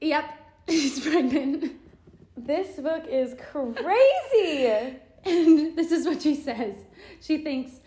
Yep, 0.00 0.24
she's 0.68 1.00
pregnant. 1.00 1.72
this 2.36 2.78
book 2.78 3.06
is 3.08 3.34
crazy. 3.50 4.96
And 5.26 5.76
this 5.76 5.92
is 5.92 6.06
what 6.06 6.22
she 6.22 6.34
says. 6.34 6.74
She 7.20 7.38
thinks, 7.38 7.80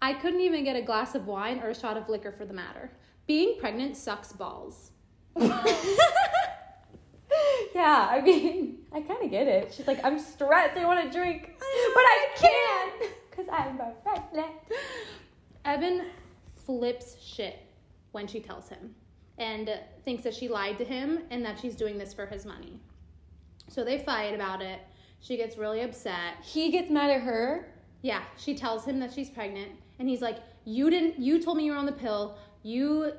I 0.00 0.14
couldn't 0.14 0.40
even 0.40 0.64
get 0.64 0.76
a 0.76 0.82
glass 0.82 1.14
of 1.14 1.26
wine 1.26 1.60
or 1.60 1.70
a 1.70 1.74
shot 1.74 1.96
of 1.96 2.08
liquor 2.08 2.32
for 2.32 2.44
the 2.44 2.54
matter. 2.54 2.90
Being 3.26 3.58
pregnant 3.58 3.96
sucks 3.96 4.32
balls. 4.32 4.90
yeah, 5.36 5.50
I 8.10 8.20
mean, 8.24 8.78
I 8.92 9.00
kind 9.00 9.22
of 9.22 9.30
get 9.30 9.46
it. 9.46 9.74
She's 9.74 9.86
like, 9.86 10.04
I'm 10.04 10.18
stressed. 10.18 10.76
I 10.76 10.84
want 10.84 11.04
to 11.04 11.10
drink, 11.16 11.52
but 11.58 11.64
I 11.66 12.28
can't 12.36 13.12
because 13.30 13.46
I'm 13.52 13.80
pregnant. 14.02 14.52
Evan 15.64 16.06
flips 16.64 17.16
shit 17.22 17.58
when 18.12 18.26
she 18.26 18.40
tells 18.40 18.68
him 18.68 18.94
and 19.38 19.78
thinks 20.04 20.22
that 20.24 20.34
she 20.34 20.48
lied 20.48 20.78
to 20.78 20.84
him 20.84 21.20
and 21.30 21.44
that 21.44 21.58
she's 21.60 21.74
doing 21.74 21.98
this 21.98 22.14
for 22.14 22.26
his 22.26 22.46
money. 22.46 22.80
So 23.68 23.84
they 23.84 23.98
fight 23.98 24.34
about 24.34 24.62
it. 24.62 24.80
She 25.26 25.36
gets 25.36 25.56
really 25.56 25.80
upset. 25.80 26.34
He 26.42 26.70
gets 26.70 26.88
mad 26.88 27.10
at 27.10 27.22
her. 27.22 27.66
Yeah, 28.02 28.22
she 28.36 28.54
tells 28.54 28.84
him 28.84 29.00
that 29.00 29.12
she's 29.12 29.28
pregnant 29.28 29.72
and 29.98 30.08
he's 30.08 30.22
like, 30.22 30.38
"You 30.64 30.88
didn't 30.88 31.18
you 31.18 31.42
told 31.42 31.56
me 31.56 31.64
you 31.64 31.72
were 31.72 31.78
on 31.78 31.86
the 31.86 31.92
pill. 31.92 32.38
You 32.62 33.12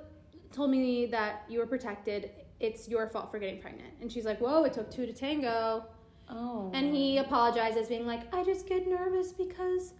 told 0.54 0.72
me 0.72 1.08
that 1.08 1.44
you 1.50 1.60
were 1.60 1.66
protected. 1.66 2.32
It's 2.62 2.88
your 2.88 3.08
fault 3.08 3.30
for 3.30 3.40
getting 3.40 3.60
pregnant." 3.60 3.94
And 4.00 4.10
she's 4.10 4.24
like, 4.24 4.40
"Whoa, 4.40 4.64
it 4.64 4.72
took 4.72 4.90
two 4.90 5.06
to 5.06 5.12
tango." 5.12 5.84
Oh. 6.30 6.72
And 6.74 6.96
he 6.96 7.18
apologizes, 7.18 7.88
being 7.88 8.06
like, 8.06 8.34
I 8.34 8.44
just 8.44 8.68
get 8.68 8.88
nervous 8.88 9.34
because 9.34 9.94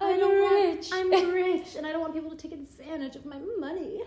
I 0.00 0.12
I'm 0.12 0.20
don't 0.20 0.52
rich." 0.52 0.90
want 0.90 1.14
I'm 1.14 1.32
rich 1.32 1.76
and 1.76 1.86
I 1.86 1.92
don't 1.92 2.02
want 2.02 2.12
people 2.12 2.30
to 2.30 2.36
take 2.36 2.52
advantage 2.52 3.16
of 3.16 3.24
my 3.24 3.38
money. 3.58 4.02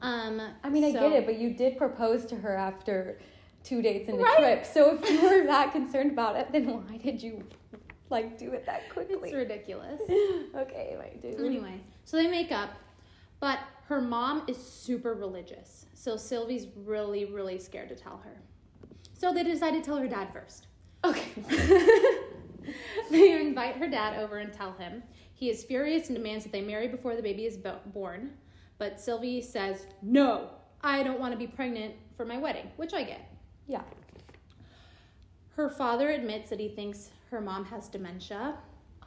Um 0.00 0.40
I 0.64 0.70
mean, 0.70 0.84
I 0.84 0.92
get 0.92 1.12
it, 1.12 1.26
but 1.26 1.36
you 1.36 1.52
did 1.52 1.76
propose 1.76 2.24
to 2.26 2.36
her 2.36 2.56
after 2.56 3.18
two 3.64 3.82
dates 3.82 4.08
and 4.08 4.18
a 4.18 4.22
Right. 4.22 4.36
trip. 4.38 4.66
So 4.66 4.94
if 4.96 5.08
you 5.10 5.20
were 5.22 5.46
that 5.46 5.72
concerned 5.72 6.10
about 6.12 6.36
it, 6.36 6.50
then 6.52 6.66
why 6.68 6.96
did 6.98 7.22
you 7.22 7.44
like 8.10 8.38
do 8.38 8.52
it 8.52 8.66
that 8.66 8.90
quickly? 8.90 9.30
It's 9.30 9.34
ridiculous. 9.36 10.00
okay, 10.56 10.96
my 10.98 11.08
dude. 11.20 11.40
anyway, 11.40 11.80
so 12.04 12.16
they 12.16 12.28
make 12.28 12.52
up, 12.52 12.70
but 13.40 13.58
her 13.88 14.00
mom 14.00 14.42
is 14.48 14.56
super 14.56 15.14
religious. 15.14 15.86
So 15.94 16.16
Sylvie's 16.16 16.66
really, 16.84 17.24
really 17.26 17.58
scared 17.58 17.88
to 17.90 17.94
tell 17.96 18.18
her. 18.24 18.40
So 19.14 19.32
they 19.32 19.44
decide 19.44 19.72
to 19.72 19.80
tell 19.82 19.96
her 19.96 20.08
dad 20.08 20.32
first. 20.32 20.66
Okay. 21.04 21.26
they 23.10 23.40
invite 23.40 23.76
her 23.76 23.88
dad 23.88 24.18
over 24.18 24.38
and 24.38 24.52
tell 24.52 24.72
him. 24.72 25.02
He 25.34 25.50
is 25.50 25.64
furious 25.64 26.08
and 26.08 26.16
demands 26.16 26.44
that 26.44 26.52
they 26.52 26.60
marry 26.60 26.88
before 26.88 27.16
the 27.16 27.22
baby 27.22 27.44
is 27.46 27.56
bo- 27.56 27.80
born. 27.86 28.32
But 28.78 29.00
Sylvie 29.00 29.40
says, 29.42 29.86
No, 30.02 30.50
I 30.82 31.02
don't 31.02 31.20
want 31.20 31.32
to 31.32 31.38
be 31.38 31.46
pregnant 31.46 31.94
for 32.16 32.24
my 32.24 32.38
wedding, 32.38 32.70
which 32.76 32.94
I 32.94 33.02
get. 33.04 33.31
Yeah. 33.66 33.82
Her 35.56 35.68
father 35.68 36.10
admits 36.10 36.50
that 36.50 36.60
he 36.60 36.68
thinks 36.68 37.10
her 37.30 37.40
mom 37.40 37.64
has 37.66 37.88
dementia. 37.88 38.54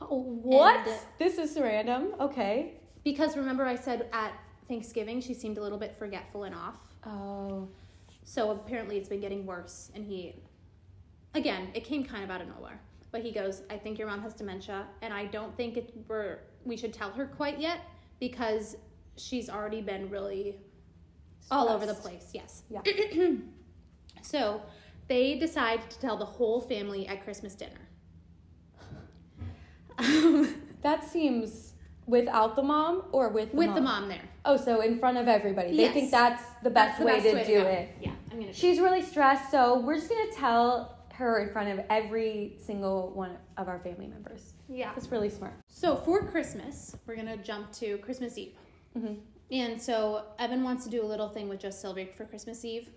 Oh, 0.01 0.21
what? 0.21 0.87
And- 0.87 0.99
this 1.17 1.37
is 1.37 1.59
random. 1.59 2.15
Okay. 2.19 2.73
Because 3.03 3.37
remember, 3.37 3.65
I 3.65 3.75
said 3.75 4.09
at 4.13 4.33
Thanksgiving 4.67 5.21
she 5.21 5.33
seemed 5.33 5.57
a 5.57 5.61
little 5.61 5.77
bit 5.77 5.95
forgetful 5.97 6.43
and 6.43 6.55
off. 6.55 6.77
Oh. 7.05 7.67
So 8.23 8.51
apparently 8.51 8.97
it's 8.97 9.09
been 9.09 9.21
getting 9.21 9.45
worse. 9.45 9.91
And 9.95 10.03
he, 10.05 10.35
again, 11.35 11.69
it 11.73 11.83
came 11.83 12.03
kind 12.03 12.23
of 12.23 12.31
out 12.31 12.41
of 12.41 12.47
nowhere. 12.47 12.79
But 13.11 13.21
he 13.21 13.31
goes, 13.31 13.61
I 13.69 13.77
think 13.77 13.97
your 13.97 14.07
mom 14.09 14.21
has 14.23 14.33
dementia, 14.33 14.87
and 15.01 15.13
I 15.13 15.25
don't 15.25 15.55
think 15.55 15.77
it 15.77 15.93
we're 16.09 16.39
we 16.65 16.75
should 16.75 16.93
tell 16.93 17.11
her 17.11 17.25
quite 17.25 17.59
yet 17.61 17.79
because 18.19 18.75
she's 19.15 19.49
already 19.49 19.81
been 19.81 20.09
really 20.09 20.57
all 21.49 21.69
over 21.69 21.85
the 21.85 21.93
place. 21.93 22.31
Yes. 22.33 22.63
Yeah. 22.69 22.81
So 24.25 24.61
they 25.07 25.38
decide 25.38 25.89
to 25.91 25.99
tell 25.99 26.17
the 26.17 26.25
whole 26.25 26.59
family 26.61 27.07
at 27.07 27.23
Christmas 27.23 27.55
dinner. 27.55 27.81
That 30.81 31.03
seems 31.03 31.73
without 32.05 32.55
the 32.55 32.61
mom 32.61 33.05
or 33.11 33.29
with 33.29 33.49
the 33.51 33.57
With 33.57 33.67
mom? 33.69 33.75
the 33.75 33.81
mom 33.81 34.07
there. 34.09 34.21
Oh, 34.45 34.55
so 34.55 34.81
in 34.81 34.99
front 34.99 35.17
of 35.17 35.27
everybody. 35.27 35.71
They 35.75 35.83
Yes. 35.83 35.93
think 35.95 36.11
that's 36.11 36.43
the 36.61 36.69
best 36.69 36.99
That's 36.99 36.99
the 36.99 37.05
way 37.05 37.33
best 37.33 37.47
to 37.47 37.55
do 37.55 37.63
go. 37.63 37.67
it. 37.67 37.89
Yeah, 38.01 38.11
I'm 38.31 38.39
gonna. 38.39 38.53
She's 38.53 38.79
really 38.79 39.01
stressed, 39.01 39.49
so 39.49 39.79
we're 39.79 39.95
just 39.95 40.09
gonna 40.09 40.31
tell 40.31 40.99
her 41.13 41.39
in 41.39 41.49
front 41.51 41.69
of 41.79 41.83
every 41.89 42.55
single 42.59 43.09
one 43.15 43.35
of 43.57 43.67
our 43.67 43.79
family 43.79 44.05
members. 44.07 44.53
yeah. 44.69 44.91
That's 44.93 45.09
really 45.11 45.29
smart. 45.29 45.53
So 45.67 45.95
for 45.95 46.27
Christmas, 46.27 46.95
we're 47.07 47.15
gonna 47.15 47.38
jump 47.38 47.71
to 47.73 47.97
Christmas 47.99 48.38
Eve. 48.38 48.53
Mhm. 48.95 49.17
And 49.49 49.81
so 49.81 50.25
Evan 50.38 50.63
wants 50.63 50.83
to 50.83 50.91
do 50.91 51.01
a 51.03 51.07
little 51.07 51.29
thing 51.29 51.49
with 51.49 51.59
just 51.59 51.79
Sylvie 51.81 52.05
for 52.17 52.25
Christmas 52.25 52.63
Eve 52.65 52.91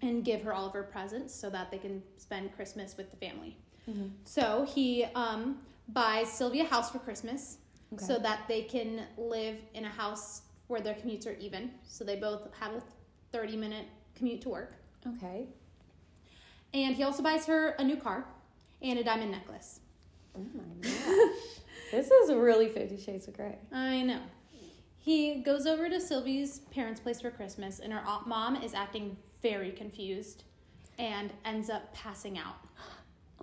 and 0.00 0.24
give 0.24 0.42
her 0.42 0.52
all 0.52 0.66
of 0.66 0.72
her 0.72 0.82
presents 0.82 1.34
so 1.34 1.48
that 1.50 1.70
they 1.70 1.78
can 1.78 2.02
spend 2.16 2.54
Christmas 2.54 2.96
with 2.96 3.10
the 3.10 3.16
family. 3.16 3.56
Mhm. 3.88 4.10
So 4.24 4.64
he 4.74 5.04
um, 5.14 5.58
buys 5.88 6.28
Sylvie 6.30 6.60
a 6.60 6.64
house 6.64 6.90
for 6.90 6.98
Christmas 6.98 7.58
Okay. 7.92 8.04
so 8.04 8.18
that 8.18 8.48
they 8.48 8.62
can 8.62 9.02
live 9.18 9.60
in 9.74 9.84
a 9.84 9.88
house 9.88 10.42
where 10.68 10.80
their 10.80 10.94
commutes 10.94 11.26
are 11.26 11.34
even. 11.38 11.70
So 11.84 12.04
they 12.04 12.16
both 12.16 12.48
have 12.58 12.72
a 12.74 12.82
30 13.32 13.56
minute 13.56 13.86
commute 14.14 14.40
to 14.42 14.48
work. 14.48 14.74
Okay. 15.06 15.46
And 16.74 16.94
he 16.96 17.02
also 17.02 17.22
buys 17.22 17.44
her 17.46 17.70
a 17.78 17.84
new 17.84 17.96
car 17.96 18.24
and 18.80 18.98
a 18.98 19.04
diamond 19.04 19.30
necklace. 19.32 19.80
Oh 20.34 20.40
my 20.54 20.62
gosh. 20.80 20.92
this 21.90 22.10
is 22.10 22.32
really 22.32 22.68
Fifty 22.70 22.96
Shades 22.98 23.28
of 23.28 23.34
Grey. 23.36 23.58
I 23.70 24.02
know. 24.02 24.20
He 24.98 25.42
goes 25.42 25.66
over 25.66 25.88
to 25.90 26.00
Sylvie's 26.00 26.60
parents' 26.70 27.00
place 27.00 27.20
for 27.20 27.30
Christmas, 27.30 27.80
and 27.80 27.92
her 27.92 28.02
mom 28.24 28.56
is 28.56 28.72
acting 28.72 29.16
very 29.42 29.72
confused 29.72 30.44
and 30.98 31.30
ends 31.44 31.70
up 31.70 31.92
passing 31.94 32.38
out. 32.38 32.56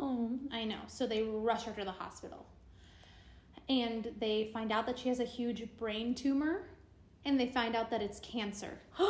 Oh. 0.01 0.31
I 0.49 0.63
know. 0.63 0.79
So 0.88 1.05
they 1.05 1.23
rush 1.23 1.63
her 1.65 1.73
to 1.73 1.83
the 1.83 1.91
hospital. 1.91 2.45
And 3.67 4.13
they 4.17 4.49
find 4.53 4.71
out 4.71 4.85
that 4.85 4.97
she 4.97 5.09
has 5.09 5.19
a 5.19 5.25
huge 5.25 5.67
brain 5.77 6.15
tumor, 6.15 6.69
and 7.25 7.38
they 7.38 7.47
find 7.47 7.75
out 7.75 7.89
that 7.89 8.01
it's 8.01 8.21
cancer. 8.21 8.79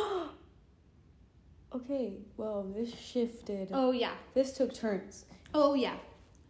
Okay. 1.72 2.14
Well, 2.36 2.66
this 2.74 2.92
shifted. 2.98 3.68
Oh, 3.72 3.92
yeah. 3.92 4.14
This 4.34 4.52
took 4.56 4.74
turns. 4.74 5.26
Oh, 5.54 5.74
yeah. 5.74 5.94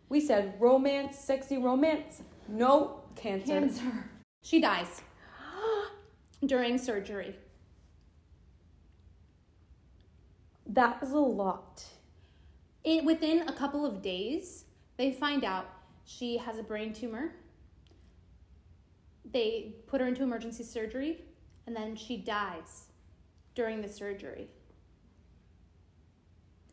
We 0.09 0.20
said 0.20 0.55
romance, 0.59 1.18
sexy 1.18 1.59
romance. 1.59 2.22
No 2.48 3.03
cancer. 3.16 3.53
Cancer. 3.53 4.11
She 4.42 4.61
dies 4.61 5.03
during 6.46 6.79
surgery. 6.79 7.37
That 10.72 11.00
was 11.00 11.11
a 11.11 11.18
lot. 11.18 11.85
It, 12.85 13.04
within 13.04 13.48
a 13.48 13.52
couple 13.52 13.85
of 13.85 14.02
days, 14.02 14.66
they 14.98 15.11
find 15.11 15.44
out 15.44 15.68
she 16.04 16.37
has 16.37 16.59
a 16.59 16.62
brain 16.62 16.92
tumor. 16.92 17.33
They 19.24 19.74
put 19.88 20.00
her 20.00 20.06
into 20.06 20.22
emergency 20.22 20.62
surgery, 20.62 21.24
and 21.66 21.74
then 21.74 21.96
she 21.96 22.16
dies 22.16 22.85
during 23.56 23.83
the 23.83 23.88
surgery. 23.88 24.46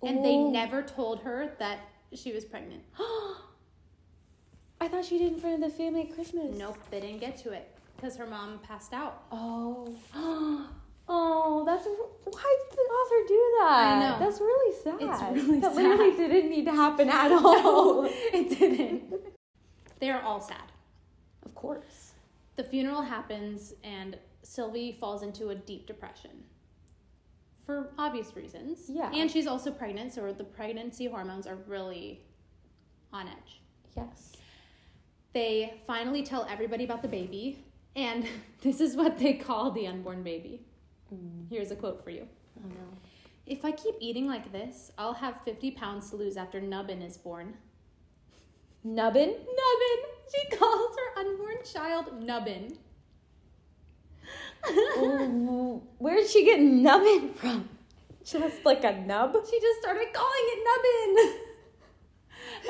And 0.04 0.24
they 0.24 0.38
never 0.38 0.84
told 0.84 1.22
her 1.22 1.54
that 1.58 1.80
she 2.14 2.32
was 2.32 2.46
pregnant. 2.46 2.84
I 4.80 4.88
thought 4.88 5.06
she 5.06 5.18
did 5.18 5.34
in 5.34 5.40
front 5.40 5.56
of 5.56 5.72
the 5.72 5.76
family 5.76 6.02
at 6.02 6.14
Christmas. 6.14 6.56
Nope, 6.56 6.78
they 6.92 7.00
didn't 7.00 7.20
get 7.20 7.36
to 7.38 7.52
it 7.52 7.76
because 7.96 8.16
her 8.18 8.28
mom 8.28 8.60
passed 8.60 8.94
out. 8.94 9.24
Oh. 9.32 9.96
Oh, 11.10 11.64
that's 11.66 11.86
why 11.86 12.58
did 12.70 12.78
the 12.78 12.82
author 12.82 13.28
do 13.28 13.56
that? 13.60 13.96
I 13.96 14.00
know. 14.00 14.20
That's 14.20 14.42
really 14.42 14.76
sad. 14.84 14.96
It's 15.00 15.44
really 15.46 15.60
that 15.62 15.74
sad. 15.74 15.84
literally 15.84 16.18
didn't 16.18 16.50
need 16.50 16.66
to 16.66 16.72
happen 16.72 17.10
at 17.10 17.32
all. 17.32 18.04
No, 18.04 18.10
it 18.34 18.58
didn't. 18.60 19.14
They're 20.00 20.22
all 20.22 20.42
sad. 20.42 20.72
Of 21.46 21.56
course. 21.56 22.12
The 22.58 22.64
funeral 22.64 23.02
happens, 23.04 23.74
and 23.84 24.18
Sylvie 24.44 24.92
falls 25.00 25.24
into 25.24 25.50
a 25.50 25.56
deep 25.56 25.88
depression 25.88 26.44
for 27.66 27.90
obvious 27.98 28.36
reasons. 28.36 28.90
Yeah. 28.90 29.12
And 29.14 29.30
she's 29.30 29.48
also 29.48 29.72
pregnant, 29.72 30.14
so 30.14 30.34
the 30.34 30.44
pregnancy 30.44 31.06
hormones 31.08 31.48
are 31.48 31.58
really 31.68 32.22
on 33.14 33.28
edge. 33.28 33.62
Yes. 33.96 34.34
They 35.34 35.74
finally 35.86 36.24
tell 36.24 36.46
everybody 36.50 36.84
about 36.84 37.02
the 37.02 37.08
baby, 37.08 37.64
and 37.96 38.26
this 38.62 38.82
is 38.82 38.96
what 38.96 39.18
they 39.18 39.34
call 39.34 39.72
the 39.72 39.88
unborn 39.88 40.24
baby. 40.24 40.62
Mm. 41.14 41.50
Here's 41.50 41.72
a 41.72 41.76
quote 41.76 42.04
for 42.04 42.10
you. 42.10 42.28
Oh 42.60 42.68
no. 42.68 42.98
If 43.46 43.64
I 43.64 43.72
keep 43.72 43.96
eating 44.00 44.28
like 44.28 44.52
this, 44.52 44.92
I'll 44.98 45.14
have 45.14 45.42
50 45.42 45.72
pounds 45.72 46.10
to 46.10 46.18
lose 46.18 46.36
after 46.36 46.60
Nubbin 46.60 47.02
is 47.02 47.18
born. 47.18 47.54
Nubbin? 48.84 49.30
Nubbin! 49.30 50.04
She 50.34 50.58
calls 50.58 50.96
her 50.98 51.20
unborn 51.22 51.58
child 51.64 52.22
Nubbin. 52.22 52.78
Ooh, 54.70 55.82
Where 55.98 56.16
did 56.16 56.30
she 56.30 56.44
get 56.44 56.60
nubbin 56.60 57.34
from? 57.34 57.70
Just 58.24 58.66
like 58.66 58.84
a 58.84 58.92
nub? 58.94 59.38
She 59.50 59.60
just 59.62 59.80
started 59.82 60.08
calling 60.12 60.32
it 60.34 60.68
Nubbin. 60.68 61.40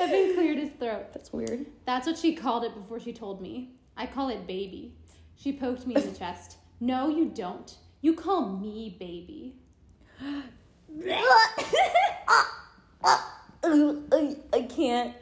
Evan 0.00 0.34
cleared 0.34 0.58
his 0.58 0.70
throat. 0.78 1.12
That's 1.12 1.32
weird. 1.32 1.66
That's 1.84 2.06
what 2.06 2.16
she 2.18 2.34
called 2.34 2.62
it 2.64 2.74
before 2.74 3.00
she 3.00 3.12
told 3.12 3.40
me. 3.42 3.70
I 3.96 4.06
call 4.06 4.28
it 4.28 4.46
baby. 4.46 4.94
She 5.34 5.52
poked 5.52 5.86
me 5.86 5.96
in 5.96 6.12
the 6.12 6.16
chest. 6.18 6.58
No, 6.78 7.08
you 7.08 7.24
don't. 7.26 7.76
You 8.00 8.14
call 8.14 8.46
me 8.48 8.96
baby. 8.98 9.54
I, 14.52 14.66
can't. 14.68 15.14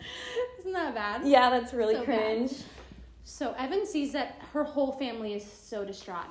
Isn't 0.61 0.73
that 0.73 0.95
bad? 0.95 1.27
Yeah, 1.27 1.51
that's 1.51 1.73
really 1.73 1.95
So 1.95 2.05
bad. 2.07 2.07
cringe. 2.07 2.53
So 3.25 3.55
Evan 3.59 3.87
sees 3.87 4.13
that 4.13 4.41
her 4.53 4.65
whole 4.65 4.93
family 4.93 5.35
is 5.35 5.45
so 5.45 5.85
distraught. 5.85 6.27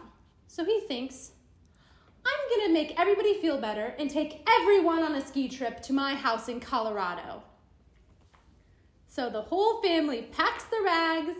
So 0.48 0.64
he 0.64 0.82
thinks, 0.88 1.32
I'm 2.26 2.60
gonna 2.60 2.74
make 2.74 3.00
everybody 3.00 3.40
feel 3.42 3.60
better 3.60 3.94
and 4.00 4.10
take 4.10 4.48
everyone 4.50 5.04
on 5.04 5.16
a 5.16 5.26
ski 5.26 5.50
trip 5.50 5.82
to 5.84 5.94
my 5.94 6.16
house 6.16 6.48
in 6.48 6.60
Colorado. 6.60 7.44
So 9.08 9.30
the 9.30 9.42
whole 9.42 9.82
family 9.82 10.24
packs 10.32 10.66
the 10.66 10.82
rags 10.84 11.36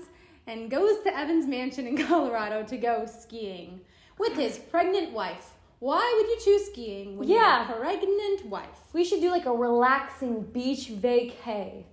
and 0.48 0.70
goes 0.70 1.02
to 1.04 1.16
Evan's 1.18 1.48
mansion 1.48 1.88
in 1.88 1.98
Colorado 2.08 2.64
to 2.64 2.78
go 2.78 3.06
skiing 3.06 3.82
with 4.18 4.34
his 4.36 4.58
pregnant 4.58 5.12
wife. 5.12 5.52
Why 5.80 6.14
would 6.18 6.30
you 6.30 6.40
choose 6.44 6.68
skiing 6.68 7.18
when 7.18 7.28
Yeah. 7.28 7.36
you 7.62 7.66
have 7.68 7.78
pregnant 7.78 8.46
wife? 8.48 8.80
We 8.94 9.04
should 9.04 9.22
do 9.22 9.30
like 9.30 9.46
a 9.46 9.52
relaxing 9.54 10.42
beach 10.44 10.90
vacay. 10.90 11.84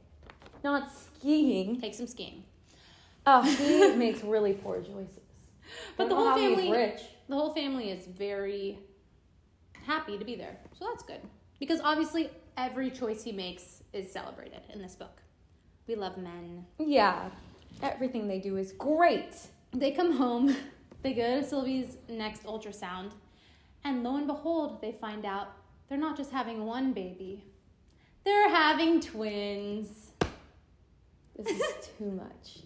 Not 0.65 0.89
skiing. 0.93 1.81
Take 1.81 1.95
some 1.95 2.07
skiing. 2.07 2.45
Oh, 3.27 3.43
he 3.57 3.95
makes 3.97 4.23
really 4.23 4.55
poor 4.55 4.81
choices. 4.81 5.19
But 5.97 6.09
the 6.09 6.15
whole 6.15 6.35
family- 6.35 6.71
rich. 6.71 7.01
the 7.29 7.35
whole 7.35 7.53
family 7.55 7.91
is 7.91 8.07
very 8.07 8.79
happy 9.87 10.17
to 10.19 10.25
be 10.25 10.37
there. 10.37 10.57
So 10.79 10.87
that's 10.87 11.03
good. 11.03 11.21
Because 11.59 11.81
obviously, 11.81 12.31
every 12.57 12.91
choice 12.91 13.23
he 13.25 13.33
makes 13.33 13.83
is 13.93 14.11
celebrated 14.11 14.61
in 14.73 14.81
this 14.83 14.95
book. 14.95 15.21
We 15.87 15.95
love 15.97 16.17
men. 16.19 16.67
Yeah. 16.79 17.31
Everything 17.83 18.29
they 18.29 18.39
do 18.39 18.57
is 18.57 18.73
great. 18.73 19.35
They 19.73 19.91
come 19.93 20.13
home, 20.17 20.55
they 21.03 21.13
go 21.13 21.41
to 21.41 21.47
Sylvie's 21.47 21.97
next 22.09 22.45
ultrasound, 22.45 23.13
and 23.85 24.03
lo 24.03 24.17
and 24.17 24.27
behold, 24.27 24.81
they 24.81 24.93
find 24.93 25.25
out 25.25 25.49
they're 25.89 25.99
not 25.99 26.17
just 26.17 26.31
having 26.31 26.65
one 26.65 26.93
baby, 26.93 27.45
they're 28.25 28.49
having 28.49 29.01
twins. 29.01 30.13
This 31.37 31.61
is 31.61 31.89
too 31.99 32.11
much. 32.11 32.61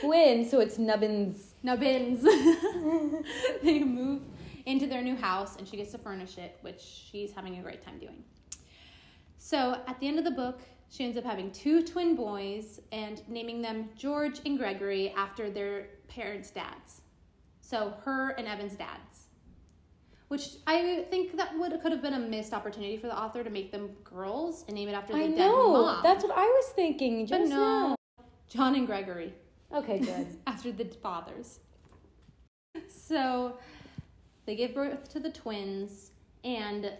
Twin, 0.00 0.48
so 0.48 0.60
it's 0.60 0.78
nubbins. 0.78 1.54
Nubbins. 1.62 2.22
they 3.62 3.80
move 3.80 4.22
into 4.64 4.86
their 4.86 5.02
new 5.02 5.16
house 5.16 5.56
and 5.56 5.66
she 5.66 5.76
gets 5.76 5.92
to 5.92 5.98
furnish 5.98 6.38
it, 6.38 6.56
which 6.62 6.80
she's 6.80 7.32
having 7.32 7.58
a 7.58 7.62
great 7.62 7.84
time 7.84 7.98
doing. 7.98 8.24
So 9.38 9.80
at 9.86 9.98
the 10.00 10.08
end 10.08 10.18
of 10.18 10.24
the 10.24 10.30
book, 10.30 10.60
she 10.90 11.04
ends 11.04 11.16
up 11.16 11.24
having 11.24 11.50
two 11.52 11.82
twin 11.82 12.16
boys 12.16 12.80
and 12.90 13.22
naming 13.28 13.62
them 13.62 13.90
George 13.96 14.40
and 14.44 14.58
Gregory 14.58 15.12
after 15.16 15.50
their 15.50 15.88
parents' 16.08 16.50
dads. 16.50 17.02
So 17.70 17.94
her 18.04 18.30
and 18.30 18.48
Evan's 18.48 18.74
dads. 18.74 19.28
Which 20.26 20.56
I 20.66 21.06
think 21.08 21.36
that 21.36 21.56
would 21.56 21.80
could 21.80 21.92
have 21.92 22.02
been 22.02 22.14
a 22.14 22.18
missed 22.18 22.52
opportunity 22.52 22.96
for 22.96 23.06
the 23.06 23.16
author 23.16 23.44
to 23.44 23.50
make 23.50 23.70
them 23.70 23.90
girls 24.02 24.64
and 24.66 24.74
name 24.74 24.88
it 24.88 24.92
after 24.92 25.12
the 25.12 25.20
I 25.20 25.26
dead 25.28 25.36
know. 25.38 25.72
mom. 25.72 26.00
That's 26.02 26.24
what 26.24 26.36
I 26.36 26.42
was 26.42 26.66
thinking 26.74 27.26
but 27.26 27.42
no, 27.42 27.46
now. 27.46 27.96
John 28.48 28.74
and 28.74 28.88
Gregory 28.88 29.32
Okay, 29.72 29.98
good. 30.10 30.26
after 30.48 30.72
the 30.72 30.84
fathers. 30.84 31.60
So 32.88 33.56
they 34.46 34.56
give 34.56 34.74
birth 34.74 35.08
to 35.10 35.20
the 35.20 35.30
twins, 35.30 36.10
and 36.42 36.90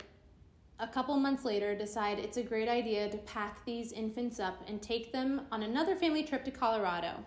a 0.79 0.87
couple 0.87 1.17
months 1.17 1.45
later 1.45 1.75
decide 1.75 2.21
it's 2.21 2.37
a 2.37 2.43
great 2.45 2.69
idea 2.69 3.09
to 3.11 3.19
pack 3.19 3.65
these 3.65 3.91
infants 3.91 4.39
up 4.39 4.63
and 4.69 4.81
take 4.81 5.13
them 5.13 5.43
on 5.51 5.65
another 5.65 5.97
family 5.97 6.23
trip 6.23 6.45
to 6.45 6.53
Colorado 6.53 7.25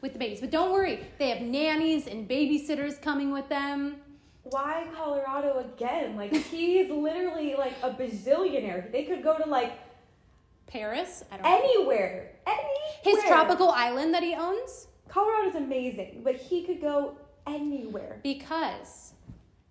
with 0.00 0.12
the 0.12 0.18
babies. 0.18 0.40
But 0.40 0.50
don't 0.50 0.72
worry, 0.72 1.00
they 1.18 1.30
have 1.30 1.40
nannies 1.42 2.06
and 2.06 2.28
babysitters 2.28 3.00
coming 3.00 3.32
with 3.32 3.48
them. 3.48 3.96
Why 4.44 4.86
Colorado 4.94 5.58
again? 5.60 6.16
Like 6.16 6.32
he's 6.34 6.90
literally 6.90 7.54
like 7.54 7.72
a 7.82 7.90
bazillionaire. 7.90 8.92
They 8.92 9.04
could 9.04 9.22
go 9.22 9.38
to 9.38 9.48
like 9.48 9.72
Paris, 10.66 11.24
I 11.32 11.36
don't 11.36 11.44
know. 11.44 11.58
anywhere. 11.62 12.30
Anywhere. 12.46 12.68
His 13.02 13.22
tropical 13.24 13.70
island 13.70 14.12
that 14.14 14.22
he 14.22 14.34
owns 14.34 14.88
Colorado's 15.08 15.54
amazing, 15.54 16.22
but 16.24 16.34
he 16.36 16.64
could 16.64 16.80
go 16.80 17.16
anywhere. 17.46 18.20
because 18.22 19.12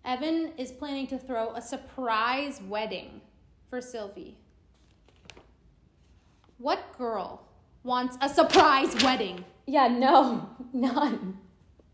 Evan 0.05 0.53
is 0.57 0.71
planning 0.71 1.07
to 1.07 1.17
throw 1.17 1.51
a 1.55 1.61
surprise 1.61 2.61
wedding 2.67 3.21
for 3.69 3.81
Sylvie. 3.81 4.37
What 6.57 6.97
girl 6.97 7.45
wants 7.83 8.17
a 8.21 8.29
surprise 8.29 8.95
wedding? 9.03 9.43
Yeah, 9.65 9.87
no, 9.87 10.49
none. 10.73 11.37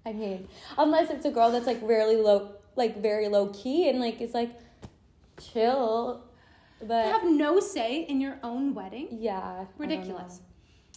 I 0.06 0.14
mean, 0.14 0.48
unless 0.78 1.10
it's 1.12 1.26
a 1.26 1.32
girl 1.32 1.52
that's 1.52 1.68
like 1.68 1.80
really 1.84 2.16
low, 2.16 2.52
like 2.76 3.02
very 3.02 3.28
low 3.28 3.48
key 3.48 3.90
and 3.90 4.00
like 4.00 4.22
is 4.22 4.34
like 4.34 4.52
chill, 5.40 6.24
You 6.82 6.88
but 6.88 7.06
have 7.06 7.24
no 7.30 7.60
say 7.60 8.02
in 8.04 8.20
your 8.22 8.38
own 8.44 8.74
wedding? 8.74 9.08
yeah, 9.12 9.66
Ridiculous. 9.78 10.42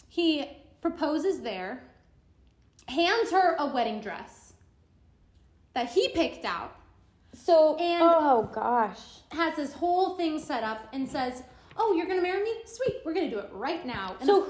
He 0.07 0.45
proposes 0.81 1.41
there, 1.41 1.83
hands 2.87 3.31
her 3.31 3.55
a 3.59 3.67
wedding 3.67 3.99
dress 4.01 4.53
that 5.73 5.89
he 5.91 6.09
picked 6.09 6.45
out, 6.45 6.75
So, 7.35 7.75
And- 7.77 8.03
oh 8.03 8.49
gosh, 8.53 8.99
has 9.31 9.55
this 9.55 9.73
whole 9.73 10.15
thing 10.15 10.39
set 10.39 10.63
up, 10.63 10.87
and 10.93 11.07
says, 11.09 11.43
Oh, 11.75 11.93
you're 11.95 12.05
gonna 12.05 12.21
marry 12.21 12.43
me? 12.43 12.53
Sweet, 12.65 12.97
we're 13.03 13.13
gonna 13.15 13.29
do 13.31 13.39
it 13.39 13.49
right 13.51 13.83
now. 13.85 14.15
And 14.19 14.27
so 14.29 14.47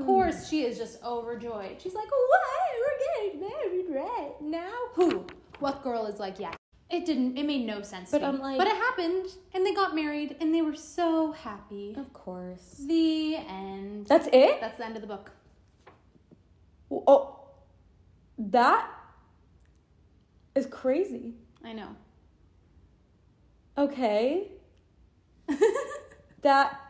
Of 0.00 0.06
course, 0.06 0.38
hmm. 0.44 0.50
she 0.50 0.62
is 0.64 0.78
just 0.78 1.02
overjoyed. 1.02 1.80
She's 1.80 1.94
like, 1.94 2.08
"What? 2.10 2.42
We're 2.80 3.22
getting 3.24 3.40
married 3.40 3.86
right 3.90 4.32
now?" 4.40 4.72
Who? 4.94 5.26
What 5.58 5.82
girl 5.82 6.06
is 6.06 6.18
like, 6.18 6.38
"Yeah"? 6.40 6.54
It 6.88 7.04
didn't. 7.06 7.36
It 7.38 7.44
made 7.46 7.66
no 7.66 7.82
sense. 7.82 8.10
But 8.10 8.20
to. 8.20 8.26
I'm 8.26 8.40
like- 8.40 8.58
but 8.58 8.66
it 8.66 8.74
happened, 8.76 9.26
and 9.54 9.64
they 9.64 9.74
got 9.74 9.94
married, 9.94 10.36
and 10.40 10.54
they 10.54 10.62
were 10.62 10.74
so 10.74 11.32
happy. 11.32 11.94
of 11.96 12.12
course, 12.12 12.82
The 12.86 13.36
end. 13.36 14.06
that's 14.06 14.28
it. 14.32 14.60
That's 14.60 14.78
the 14.78 14.86
end 14.86 14.96
of 14.96 15.02
the 15.02 15.08
book. 15.08 15.30
Oh, 16.90 17.38
that 18.38 18.88
is 20.54 20.66
crazy. 20.66 21.34
I 21.64 21.72
know. 21.74 21.94
Okay, 23.78 24.48
that. 26.42 26.80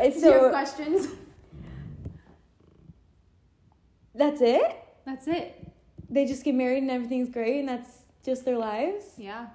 Uh, 0.00 0.08
Do 0.10 0.18
you 0.18 0.32
have 0.32 0.50
questions? 0.50 1.08
That's 4.14 4.40
it. 4.40 4.76
That's 5.04 5.26
it. 5.28 5.70
They 6.08 6.26
just 6.26 6.44
get 6.44 6.54
married 6.54 6.82
and 6.82 6.90
everything's 6.90 7.28
great, 7.28 7.60
and 7.60 7.68
that's 7.68 7.90
just 8.24 8.44
their 8.44 8.58
lives. 8.58 9.04
Yeah. 9.16 9.46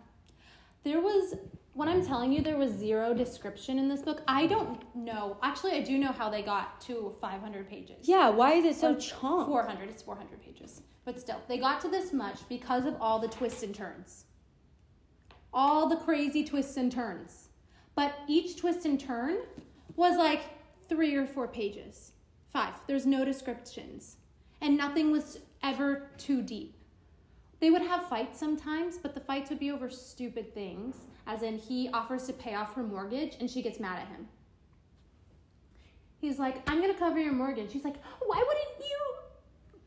There 0.83 1.01
was 1.01 1.35
when 1.73 1.89
I'm 1.89 2.05
telling 2.05 2.31
you 2.31 2.41
there 2.41 2.57
was 2.57 2.71
zero 2.71 3.13
description 3.13 3.77
in 3.77 3.89
this 3.89 4.01
book. 4.01 4.21
I 4.29 4.47
don't 4.47 4.81
know. 4.95 5.37
Actually, 5.43 5.73
I 5.73 5.81
do 5.81 5.97
know 5.97 6.13
how 6.13 6.29
they 6.29 6.41
got 6.41 6.79
to 6.81 7.13
500 7.19 7.69
pages. 7.69 8.07
Yeah, 8.07 8.29
why 8.29 8.53
is 8.53 8.63
it 8.65 8.75
so 8.79 8.93
Or 8.93 8.95
chomp? 8.95 9.47
400. 9.47 9.89
It's 9.89 10.01
400 10.01 10.41
pages. 10.41 10.81
But 11.03 11.19
still, 11.19 11.41
they 11.49 11.57
got 11.57 11.81
to 11.81 11.89
this 11.89 12.13
much 12.13 12.47
because 12.47 12.85
of 12.85 12.95
all 13.01 13.19
the 13.19 13.27
twists 13.27 13.61
and 13.61 13.75
turns. 13.75 14.23
All 15.53 15.89
the 15.89 15.97
crazy 15.97 16.45
twists 16.45 16.77
and 16.77 16.89
turns. 16.91 17.49
But 17.93 18.13
each 18.27 18.57
twist 18.57 18.85
and 18.85 18.99
turn 18.99 19.37
was 19.97 20.17
like 20.17 20.41
three 20.87 21.15
or 21.15 21.25
four 21.25 21.47
pages. 21.47 22.13
Five. 22.51 22.73
There's 22.87 23.05
no 23.05 23.25
descriptions. 23.25 24.17
And 24.65 24.75
nothing 24.77 25.11
was 25.11 25.37
ever 25.61 26.09
too 26.17 26.41
deep. 26.41 26.75
They 27.59 27.69
would 27.69 27.83
have 27.83 28.09
fights 28.09 28.39
sometimes, 28.39 28.97
but 28.97 29.13
the 29.13 29.19
fights 29.19 29.51
would 29.51 29.59
be 29.59 29.69
over 29.69 29.91
stupid 29.91 30.55
things, 30.55 30.95
as 31.27 31.43
in 31.43 31.59
he 31.59 31.87
offers 31.93 32.25
to 32.25 32.33
pay 32.33 32.55
off 32.55 32.73
her 32.73 32.81
mortgage 32.81 33.37
and 33.39 33.47
she 33.47 33.61
gets 33.61 33.79
mad 33.79 33.99
at 33.99 34.07
him. 34.07 34.27
He's 36.19 36.39
like, 36.39 36.67
I'm 36.67 36.81
gonna 36.81 36.95
cover 36.95 37.19
your 37.19 37.33
mortgage. 37.33 37.71
She's 37.73 37.83
like, 37.83 37.97
Why 38.25 38.37
wouldn't 38.37 38.79
you 38.79 39.15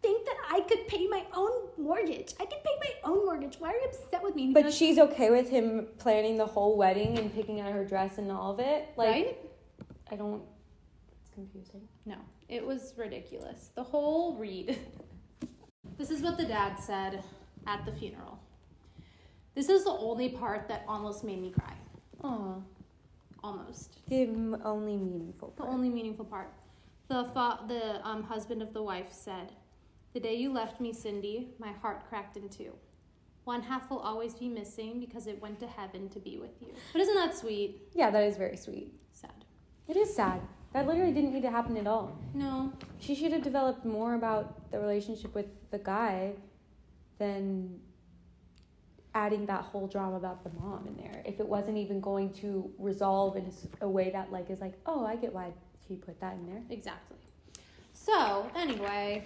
think 0.00 0.24
that 0.26 0.36
I 0.48 0.60
could 0.60 0.86
pay 0.86 1.08
my 1.08 1.24
own 1.34 1.70
mortgage? 1.76 2.34
I 2.38 2.44
could 2.44 2.62
pay 2.62 2.78
my 2.80 3.10
own 3.10 3.24
mortgage. 3.26 3.56
Why 3.58 3.70
are 3.70 3.74
you 3.74 3.86
upset 3.86 4.22
with 4.22 4.36
me? 4.36 4.52
But 4.52 4.64
goes, 4.64 4.76
she's 4.76 5.00
okay 5.00 5.30
with 5.30 5.50
him 5.50 5.88
planning 5.98 6.36
the 6.36 6.46
whole 6.46 6.76
wedding 6.76 7.18
and 7.18 7.34
picking 7.34 7.60
out 7.60 7.72
her 7.72 7.84
dress 7.84 8.18
and 8.18 8.30
all 8.30 8.52
of 8.52 8.60
it. 8.60 8.90
Like, 8.96 9.08
right? 9.08 9.38
I 10.12 10.14
don't. 10.14 10.42
Confusing. 11.38 11.82
No, 12.04 12.16
it 12.48 12.66
was 12.66 12.94
ridiculous. 12.96 13.70
The 13.76 13.82
whole 13.82 14.36
read. 14.36 14.76
this 15.96 16.10
is 16.10 16.20
what 16.20 16.36
the 16.36 16.44
dad 16.44 16.76
said 16.78 17.22
at 17.66 17.84
the 17.86 17.92
funeral. 17.92 18.40
This 19.54 19.68
is 19.68 19.84
the 19.84 19.90
only 19.90 20.30
part 20.30 20.66
that 20.68 20.84
almost 20.88 21.22
made 21.22 21.40
me 21.40 21.50
cry. 21.50 21.74
Aw. 22.24 22.56
Almost. 23.44 24.00
The 24.08 24.24
only 24.64 24.96
meaningful 24.96 25.54
The 25.56 25.64
only 25.64 25.88
meaningful 25.88 26.24
part. 26.24 26.52
The 27.08 27.24
fa- 27.32 27.60
the 27.68 28.06
um, 28.06 28.24
husband 28.24 28.60
of 28.60 28.72
the 28.72 28.82
wife 28.82 29.12
said, 29.12 29.52
"The 30.14 30.20
day 30.20 30.34
you 30.34 30.52
left 30.52 30.80
me, 30.80 30.92
Cindy, 30.92 31.54
my 31.58 31.72
heart 31.72 32.08
cracked 32.08 32.36
in 32.36 32.48
two. 32.48 32.72
One 33.44 33.62
half 33.62 33.88
will 33.90 34.00
always 34.00 34.34
be 34.34 34.48
missing 34.48 34.98
because 35.00 35.26
it 35.26 35.40
went 35.40 35.60
to 35.60 35.68
heaven 35.68 36.08
to 36.10 36.18
be 36.18 36.36
with 36.36 36.60
you." 36.60 36.72
But 36.92 37.02
isn't 37.02 37.14
that 37.14 37.36
sweet? 37.36 37.70
Yeah, 37.94 38.10
that 38.10 38.24
is 38.24 38.36
very 38.36 38.56
sweet. 38.56 38.92
Sad. 39.12 39.44
It 39.86 39.96
is 39.96 40.14
sad. 40.14 40.40
That 40.72 40.86
literally 40.86 41.12
didn't 41.12 41.32
need 41.32 41.42
to 41.42 41.50
happen 41.50 41.76
at 41.76 41.86
all. 41.86 42.16
No. 42.34 42.72
She 43.00 43.14
should 43.14 43.32
have 43.32 43.42
developed 43.42 43.84
more 43.84 44.14
about 44.14 44.70
the 44.70 44.78
relationship 44.78 45.34
with 45.34 45.46
the 45.70 45.78
guy 45.78 46.32
than 47.18 47.80
adding 49.14 49.46
that 49.46 49.62
whole 49.62 49.86
drama 49.88 50.16
about 50.16 50.44
the 50.44 50.50
mom 50.60 50.86
in 50.86 50.96
there. 50.96 51.22
If 51.24 51.40
it 51.40 51.48
wasn't 51.48 51.78
even 51.78 52.00
going 52.00 52.32
to 52.34 52.70
resolve 52.78 53.36
in 53.36 53.50
a 53.80 53.88
way 53.88 54.10
that 54.10 54.30
like 54.30 54.50
is 54.50 54.60
like, 54.60 54.74
oh, 54.86 55.04
I 55.04 55.16
get 55.16 55.32
why 55.32 55.52
she 55.86 55.94
put 55.94 56.20
that 56.20 56.34
in 56.34 56.46
there. 56.46 56.62
Exactly. 56.70 57.16
So 57.94 58.48
anyway, 58.54 59.24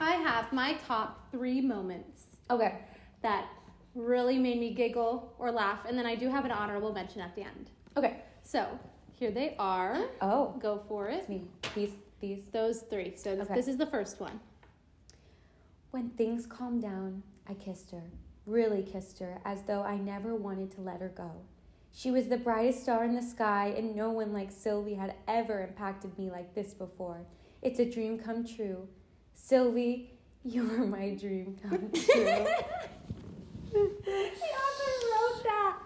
I 0.00 0.12
have 0.12 0.52
my 0.52 0.74
top 0.86 1.30
three 1.30 1.60
moments 1.60 2.24
Okay. 2.50 2.78
that 3.22 3.46
really 3.94 4.38
made 4.38 4.58
me 4.58 4.74
giggle 4.74 5.34
or 5.38 5.50
laugh, 5.50 5.80
and 5.86 5.96
then 5.96 6.06
I 6.06 6.14
do 6.16 6.28
have 6.28 6.44
an 6.44 6.50
honorable 6.50 6.92
mention 6.92 7.20
at 7.20 7.34
the 7.34 7.42
end. 7.42 7.70
Okay. 7.96 8.22
So 8.42 8.66
here 9.16 9.30
they 9.30 9.54
are. 9.58 10.04
Oh, 10.20 10.54
Go 10.60 10.82
for 10.88 11.08
it. 11.08 11.14
it's 11.18 11.28
me. 11.28 11.42
These 11.74 11.92
these. 12.20 12.44
Those 12.52 12.80
three. 12.82 13.14
So 13.16 13.34
this, 13.36 13.46
Okay. 13.46 13.54
this 13.54 13.68
is 13.68 13.76
the 13.76 13.86
first 13.86 14.20
one. 14.20 14.40
When 15.90 16.10
things 16.10 16.46
calmed 16.46 16.82
down, 16.82 17.22
I 17.48 17.54
kissed 17.54 17.90
her. 17.90 18.02
Really 18.46 18.82
kissed 18.82 19.18
her, 19.18 19.38
as 19.44 19.62
though 19.62 19.82
I 19.82 19.96
never 19.98 20.34
wanted 20.34 20.70
to 20.72 20.80
let 20.80 21.00
her 21.00 21.08
go. 21.08 21.30
She 21.92 22.10
was 22.10 22.28
the 22.28 22.36
brightest 22.36 22.82
star 22.82 23.04
in 23.04 23.14
the 23.14 23.22
sky, 23.22 23.72
and 23.76 23.96
no 23.96 24.10
one 24.10 24.32
like 24.32 24.50
Sylvie 24.50 24.94
had 24.94 25.14
ever 25.26 25.62
impacted 25.62 26.16
me 26.18 26.30
like 26.30 26.54
this 26.54 26.74
before. 26.74 27.18
It's 27.62 27.80
a 27.80 27.90
dream 27.90 28.18
come 28.18 28.46
true. 28.46 28.86
Sylvie, 29.34 30.10
you're 30.44 30.64
my 30.86 31.10
dream 31.14 31.56
come 31.62 31.90
true. 31.94 32.46
The 33.72 33.80
author 34.62 34.92
wrote 35.12 35.42
that. 35.44 35.78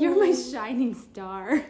You're 0.00 0.18
my 0.18 0.32
shining 0.32 0.94
star. 0.94 1.64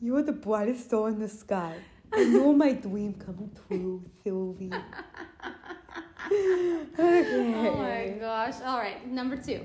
You're 0.00 0.22
the 0.22 0.32
brightest 0.32 0.84
star 0.84 1.08
in 1.08 1.18
the 1.18 1.28
sky. 1.28 1.74
And 2.12 2.32
you're 2.32 2.52
my 2.56 2.72
dream 2.72 3.14
come 3.14 3.50
true, 3.66 4.04
Sylvie. 4.22 4.72
okay. 6.32 7.54
Oh 7.56 7.76
my 7.76 8.16
gosh. 8.18 8.54
All 8.64 8.78
right, 8.78 9.06
number 9.08 9.36
two. 9.36 9.64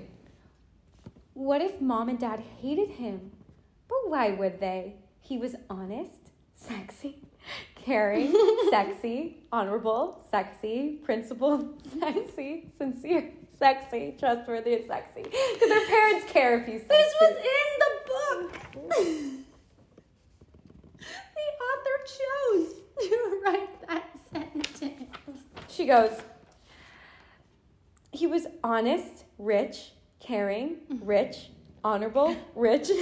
What 1.33 1.61
if 1.61 1.79
mom 1.81 2.09
and 2.09 2.19
dad 2.19 2.43
hated 2.61 2.89
him? 2.89 3.31
But 3.87 4.09
why 4.09 4.31
would 4.31 4.59
they? 4.59 4.95
He 5.21 5.37
was 5.37 5.55
honest, 5.69 6.31
sexy, 6.55 7.19
caring, 7.75 8.33
sexy, 8.69 9.43
honorable, 9.51 10.25
sexy, 10.29 10.99
principled, 11.03 11.81
sexy, 11.99 12.71
sincere, 12.77 13.31
sexy, 13.57 14.15
trustworthy, 14.19 14.75
and 14.75 14.85
sexy. 14.85 15.23
Because 15.23 15.69
their 15.69 15.87
parents 15.87 16.25
care 16.31 16.59
if 16.59 16.65
he's 16.65 16.81
sexy. 16.81 16.95
This 16.97 17.13
was 17.21 17.37
in 17.37 17.69
the 17.79 19.29
book. 19.29 19.42
The 21.63 21.69
author 21.71 21.97
chose 22.19 22.75
to 23.07 23.41
write 23.45 23.87
that 23.87 24.05
sentence. 24.31 24.83
She 25.69 25.85
goes, 25.85 26.11
he 28.11 28.27
was 28.27 28.45
honest, 28.63 29.25
rich, 29.37 29.91
caring, 30.19 30.77
mm-hmm. 30.91 31.05
rich, 31.05 31.49
honorable, 31.83 32.35
rich. 32.55 32.89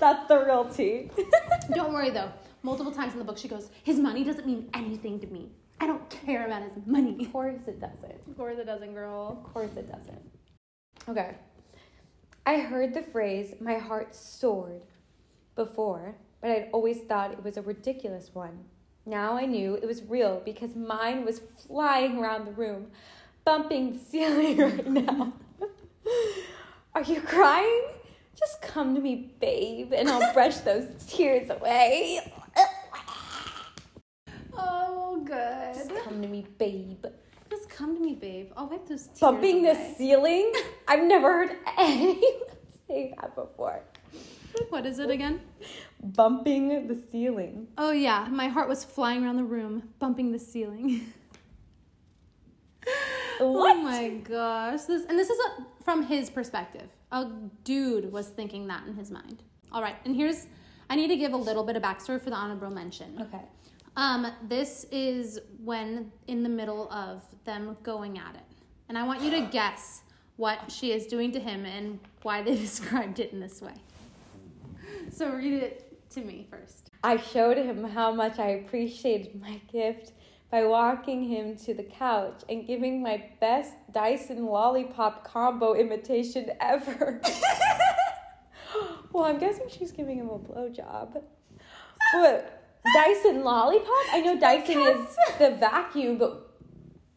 That's 0.00 0.28
the 0.28 0.44
real 0.44 0.66
tea. 0.66 1.10
Don't 1.74 1.92
worry 1.92 2.10
though. 2.10 2.30
Multiple 2.62 2.92
times 2.92 3.12
in 3.12 3.18
the 3.18 3.24
book, 3.24 3.38
she 3.38 3.48
goes, 3.48 3.70
"His 3.82 3.98
money 3.98 4.24
doesn't 4.24 4.46
mean 4.46 4.70
anything 4.74 5.20
to 5.20 5.26
me. 5.26 5.50
I 5.80 5.86
don't 5.86 6.08
care 6.08 6.46
about 6.46 6.62
his 6.62 6.72
money." 6.86 7.16
Of 7.20 7.32
course 7.32 7.60
it 7.66 7.80
doesn't. 7.80 8.28
Of 8.28 8.36
course, 8.36 8.58
it 8.58 8.66
doesn't, 8.66 8.94
girl. 8.94 9.38
Of 9.44 9.52
course 9.52 9.70
it 9.76 9.90
doesn't. 9.90 10.30
Okay. 11.08 11.34
I 12.44 12.58
heard 12.58 12.94
the 12.94 13.02
phrase, 13.02 13.54
my 13.60 13.74
heart 13.74 14.14
soared, 14.14 14.82
before, 15.56 16.14
but 16.40 16.50
I'd 16.50 16.68
always 16.72 16.98
thought 16.98 17.32
it 17.32 17.42
was 17.42 17.56
a 17.56 17.62
ridiculous 17.62 18.30
one. 18.32 18.64
Now 19.04 19.36
I 19.36 19.46
knew 19.46 19.74
it 19.74 19.86
was 19.86 20.02
real 20.02 20.42
because 20.44 20.76
mine 20.76 21.24
was 21.24 21.40
flying 21.66 22.18
around 22.18 22.44
the 22.44 22.52
room, 22.52 22.88
bumping 23.44 23.94
the 23.94 23.98
ceiling 24.10 24.58
right 24.58 24.86
now. 24.86 25.32
Are 26.94 27.02
you 27.02 27.20
crying? 27.20 27.84
Just 28.38 28.60
come 28.62 28.94
to 28.94 29.00
me, 29.00 29.32
babe, 29.40 29.92
and 29.94 30.08
I'll 30.08 30.32
brush 30.34 30.58
those 30.58 30.86
tears 31.08 31.50
away. 31.50 32.20
Oh, 34.56 35.22
good. 35.24 35.74
Just 35.74 36.04
come 36.04 36.20
to 36.20 36.28
me, 36.28 36.46
babe. 36.58 37.04
Just 37.50 37.70
come 37.70 37.96
to 37.96 38.02
me, 38.02 38.14
babe. 38.14 38.50
I'll 38.56 38.66
wipe 38.66 38.86
those 38.88 39.06
tears 39.06 39.20
Bumping 39.20 39.62
the 39.62 39.74
ceiling? 39.96 40.52
I've 40.88 41.04
never 41.04 41.32
heard 41.32 41.56
anyone 41.78 42.20
say 42.88 43.14
that 43.18 43.34
before. 43.34 43.82
What 44.70 44.86
is 44.86 44.98
it 44.98 45.10
again? 45.10 45.40
Bumping 46.02 46.86
the 46.86 46.94
ceiling. 47.10 47.68
Oh 47.78 47.92
yeah, 47.92 48.28
my 48.30 48.48
heart 48.48 48.68
was 48.68 48.84
flying 48.84 49.24
around 49.24 49.36
the 49.36 49.44
room, 49.44 49.90
bumping 49.98 50.32
the 50.32 50.38
ceiling. 50.38 51.12
What? 53.38 53.76
Oh 53.76 53.82
my 53.82 54.08
gosh. 54.08 54.82
This 54.82 55.04
and 55.04 55.18
this 55.18 55.28
is 55.28 55.38
a, 55.38 55.66
from 55.84 56.02
his 56.02 56.30
perspective. 56.30 56.88
A 57.12 57.26
dude 57.64 58.10
was 58.12 58.28
thinking 58.28 58.66
that 58.68 58.86
in 58.86 58.94
his 58.94 59.10
mind. 59.10 59.42
All 59.72 59.82
right, 59.82 59.96
and 60.04 60.14
here's 60.14 60.46
I 60.88 60.96
need 60.96 61.08
to 61.08 61.16
give 61.16 61.32
a 61.32 61.36
little 61.36 61.64
bit 61.64 61.76
of 61.76 61.82
backstory 61.82 62.20
for 62.20 62.30
the 62.30 62.36
honorable 62.36 62.70
mention. 62.70 63.20
Okay. 63.20 63.44
Um, 63.96 64.30
this 64.48 64.86
is 64.90 65.38
when 65.62 66.12
in 66.26 66.42
the 66.42 66.48
middle 66.48 66.90
of 66.92 67.24
them 67.44 67.76
going 67.82 68.18
at 68.18 68.34
it, 68.34 68.42
and 68.88 68.96
I 68.96 69.04
want 69.04 69.22
you 69.22 69.30
to 69.32 69.40
guess 69.42 70.02
what 70.36 70.70
she 70.70 70.92
is 70.92 71.06
doing 71.06 71.32
to 71.32 71.40
him 71.40 71.64
and 71.64 71.98
why 72.22 72.42
they 72.42 72.54
described 72.56 73.20
it 73.20 73.32
in 73.32 73.40
this 73.40 73.60
way. 73.60 73.74
So 75.16 75.30
read 75.30 75.54
it 75.54 76.10
to 76.10 76.20
me 76.20 76.46
first. 76.50 76.90
I 77.02 77.16
showed 77.16 77.56
him 77.56 77.82
how 77.84 78.12
much 78.12 78.38
I 78.38 78.48
appreciated 78.48 79.40
my 79.40 79.62
gift 79.72 80.12
by 80.50 80.66
walking 80.66 81.24
him 81.24 81.56
to 81.56 81.72
the 81.72 81.84
couch 81.84 82.42
and 82.50 82.66
giving 82.66 83.02
my 83.02 83.24
best 83.40 83.72
Dyson 83.92 84.44
lollipop 84.44 85.24
combo 85.24 85.72
imitation 85.72 86.50
ever. 86.60 87.22
well, 89.10 89.24
I'm 89.24 89.38
guessing 89.38 89.68
she's 89.70 89.90
giving 89.90 90.18
him 90.18 90.28
a 90.28 90.38
blowjob. 90.38 91.22
But 92.12 92.62
Dyson 92.94 93.42
lollipop? 93.42 94.12
I 94.12 94.20
know 94.20 94.38
Dyson 94.38 94.80
is 94.80 95.16
the 95.38 95.56
vacuum, 95.58 96.18
but 96.18 96.60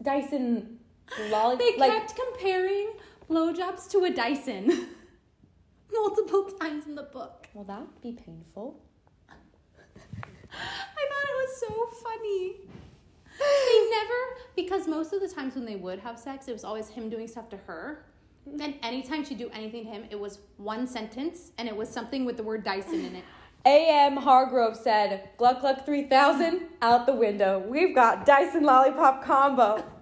Dyson 0.01 0.79
They 1.17 1.29
lollipop. 1.31 1.77
Like, 1.77 1.91
kept 1.91 2.15
comparing 2.15 2.93
blowjobs 3.29 3.89
to 3.91 4.05
a 4.05 4.09
Dyson 4.09 4.87
multiple 5.91 6.45
times 6.45 6.85
in 6.85 6.95
the 6.95 7.03
book. 7.03 7.38
Will 7.53 7.63
that 7.65 8.01
be 8.01 8.11
painful? 8.11 8.79
I 9.29 9.33
thought 9.33 11.25
it 11.29 11.35
was 11.35 11.59
so 11.59 11.89
funny. 12.03 12.55
They 13.39 13.89
never, 13.89 14.13
because 14.55 14.87
most 14.87 15.13
of 15.13 15.21
the 15.21 15.27
times 15.27 15.55
when 15.55 15.65
they 15.65 15.75
would 15.75 15.99
have 15.99 16.19
sex, 16.19 16.47
it 16.47 16.53
was 16.53 16.63
always 16.63 16.89
him 16.89 17.09
doing 17.09 17.27
stuff 17.27 17.49
to 17.49 17.57
her. 17.57 18.05
And 18.59 18.75
anytime 18.83 19.23
she'd 19.23 19.37
do 19.37 19.49
anything 19.53 19.85
to 19.85 19.89
him, 19.89 20.05
it 20.09 20.19
was 20.19 20.39
one 20.57 20.87
sentence 20.87 21.51
and 21.57 21.67
it 21.67 21.75
was 21.75 21.87
something 21.89 22.25
with 22.25 22.37
the 22.37 22.43
word 22.43 22.63
Dyson 22.63 23.05
in 23.05 23.15
it. 23.15 23.23
A.M. 23.65 24.17
Hargrove 24.17 24.75
said, 24.75 25.29
Gluck 25.37 25.61
Gluck 25.61 25.85
3000, 25.85 26.61
out 26.81 27.05
the 27.05 27.13
window. 27.13 27.59
We've 27.67 27.93
got 27.93 28.25
Dyson 28.25 28.63
Lollipop 28.63 29.23
combo. 29.23 29.83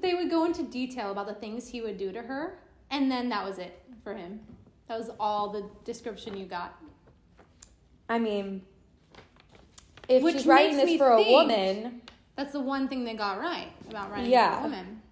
They 0.00 0.14
would 0.14 0.30
go 0.30 0.44
into 0.44 0.62
detail 0.62 1.10
about 1.10 1.26
the 1.26 1.34
things 1.34 1.66
he 1.66 1.80
would 1.80 1.96
do 1.96 2.12
to 2.12 2.22
her, 2.22 2.58
and 2.90 3.10
then 3.10 3.28
that 3.30 3.44
was 3.44 3.58
it 3.58 3.82
for 4.02 4.14
him. 4.14 4.40
That 4.88 4.98
was 4.98 5.10
all 5.18 5.50
the 5.50 5.68
description 5.84 6.36
you 6.36 6.46
got. 6.46 6.76
I 8.08 8.18
mean, 8.18 8.62
if 10.08 10.22
Which 10.22 10.36
she's 10.36 10.46
writing 10.46 10.76
this 10.76 10.96
for 10.96 11.10
a 11.10 11.22
woman, 11.22 12.02
That's 12.36 12.52
the 12.52 12.60
one 12.60 12.86
thing 12.88 13.04
they 13.04 13.14
got 13.14 13.40
right 13.40 13.72
about 13.90 14.10
writing 14.12 14.30
Yeah. 14.30 14.54
for 14.54 14.60
a 14.60 14.62
woman. 14.64 15.02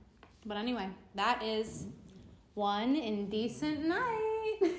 But 0.46 0.56
anyway, 0.58 0.88
that 1.16 1.42
is 1.42 1.86
one 2.54 2.94
indecent 2.94 3.84
night. 3.84 4.58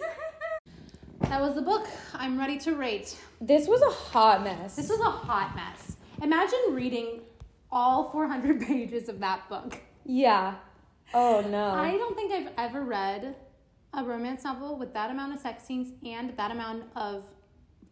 that 1.21 1.41
was 1.41 1.55
the 1.55 1.61
book. 1.61 1.87
I'm 2.13 2.37
ready 2.39 2.57
to 2.59 2.75
rate. 2.75 3.17
this 3.41 3.67
was 3.67 3.81
a 3.81 3.89
hot 3.89 4.43
mess. 4.43 4.75
This 4.75 4.89
was 4.89 4.99
a 5.01 5.09
hot 5.11 5.55
mess. 5.55 5.97
Imagine 6.21 6.59
reading 6.69 7.21
all 7.71 8.09
400 8.11 8.61
pages 8.67 9.09
of 9.09 9.19
that 9.19 9.49
book. 9.49 9.77
yeah. 10.05 10.55
Oh 11.13 11.41
no. 11.49 11.69
I 11.71 11.91
don't 11.97 12.15
think 12.15 12.31
I've 12.31 12.51
ever 12.57 12.83
read 12.83 13.35
a 13.93 14.03
romance 14.03 14.43
novel 14.43 14.77
with 14.77 14.93
that 14.93 15.09
amount 15.09 15.33
of 15.33 15.39
sex 15.39 15.63
scenes 15.63 15.93
and 16.05 16.35
that 16.37 16.51
amount 16.51 16.83
of 16.95 17.23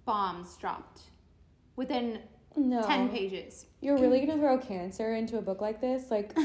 bombs 0.06 0.58
dropped 0.58 1.02
within 1.76 2.20
No. 2.58 2.82
10 2.84 3.10
pages. 3.10 3.66
You're 3.82 3.98
really 3.98 4.26
gonna 4.26 4.40
throw 4.40 4.58
cancer 4.58 5.16
into 5.16 5.38
a 5.38 5.42
book 5.42 5.62
like 5.62 5.80
this? 5.80 6.12
Like, 6.12 6.36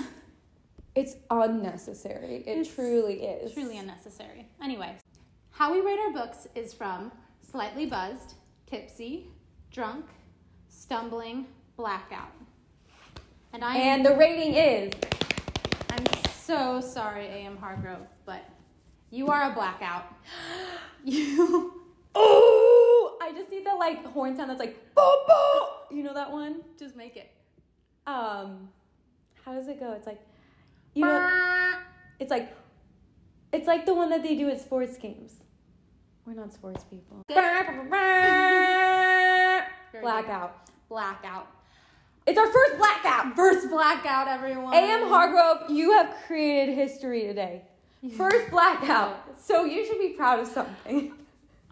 it's 0.94 1.16
unnecessary. 1.30 2.44
It 2.46 2.58
It's 2.58 2.74
truly 2.74 3.22
is. 3.24 3.52
Truly 3.52 3.78
unnecessary. 3.78 4.48
Anyway, 4.62 4.96
how 5.50 5.72
we 5.72 5.80
rate 5.80 5.98
our 5.98 6.12
books 6.12 6.46
is 6.54 6.72
from 6.72 7.10
slightly 7.42 7.86
buzzed, 7.86 8.34
tipsy, 8.66 9.26
drunk, 9.72 10.04
stumbling, 10.68 11.46
blackout. 11.76 12.32
And 13.52 13.64
I 13.64 13.76
And 13.76 14.04
the 14.04 14.14
rating 14.14 14.54
is. 14.54 14.92
I'm 15.90 16.04
so 16.48 16.80
sorry, 16.80 17.26
A.M. 17.26 17.58
Hargrove, 17.58 18.06
but 18.24 18.42
you 19.10 19.28
are 19.28 19.50
a 19.50 19.54
blackout. 19.54 20.04
You 21.04 21.74
Oh! 22.14 23.18
I 23.22 23.30
just 23.32 23.50
need 23.50 23.64
that 23.64 23.78
like 23.78 24.04
horn 24.06 24.36
sound 24.36 24.50
that's 24.50 24.58
like 24.58 24.76
boo 24.94 25.14
boo. 25.28 25.96
You 25.96 26.02
know 26.02 26.12
that 26.12 26.32
one? 26.32 26.62
just 26.78 26.96
make 26.96 27.16
it. 27.16 27.30
Um, 28.06 28.68
how 29.44 29.54
does 29.54 29.68
it 29.68 29.78
go? 29.78 29.92
It's 29.92 30.06
like, 30.06 30.20
you 30.94 31.04
know, 31.04 31.78
it's 32.18 32.30
like, 32.30 32.52
it's 33.52 33.68
like 33.68 33.86
the 33.86 33.94
one 33.94 34.10
that 34.10 34.22
they 34.22 34.34
do 34.34 34.48
at 34.50 34.60
sports 34.60 34.98
games. 34.98 35.34
We're 36.26 36.34
not 36.34 36.52
sports 36.52 36.84
people. 36.84 37.22
Blackout. 40.00 40.68
Blackout. 40.88 41.57
It's 42.28 42.38
our 42.38 42.52
first 42.52 42.76
blackout. 42.76 43.34
First 43.34 43.70
blackout, 43.70 44.28
everyone. 44.28 44.74
A.M. 44.74 45.08
Hargrove, 45.08 45.70
you 45.70 45.92
have 45.92 46.14
created 46.26 46.74
history 46.74 47.22
today. 47.22 47.62
First 48.18 48.50
blackout. 48.50 49.40
So 49.40 49.64
you 49.64 49.86
should 49.86 49.98
be 49.98 50.10
proud 50.10 50.38
of 50.38 50.46
something. 50.46 51.14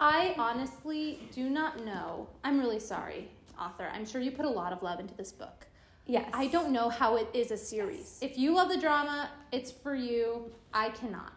I 0.00 0.34
honestly 0.38 1.28
do 1.30 1.50
not 1.50 1.84
know. 1.84 2.26
I'm 2.42 2.58
really 2.58 2.78
sorry, 2.78 3.28
author. 3.60 3.90
I'm 3.92 4.06
sure 4.06 4.22
you 4.22 4.30
put 4.30 4.46
a 4.46 4.50
lot 4.50 4.72
of 4.72 4.82
love 4.82 4.98
into 4.98 5.14
this 5.14 5.30
book. 5.30 5.66
Yes. 6.06 6.26
I 6.32 6.46
don't 6.46 6.72
know 6.72 6.88
how 6.88 7.16
it 7.16 7.28
is 7.34 7.50
a 7.50 7.56
series. 7.58 8.18
If 8.22 8.38
you 8.38 8.54
love 8.54 8.70
the 8.70 8.80
drama, 8.80 9.28
it's 9.52 9.70
for 9.70 9.94
you. 9.94 10.50
I 10.72 10.88
cannot. 10.88 11.34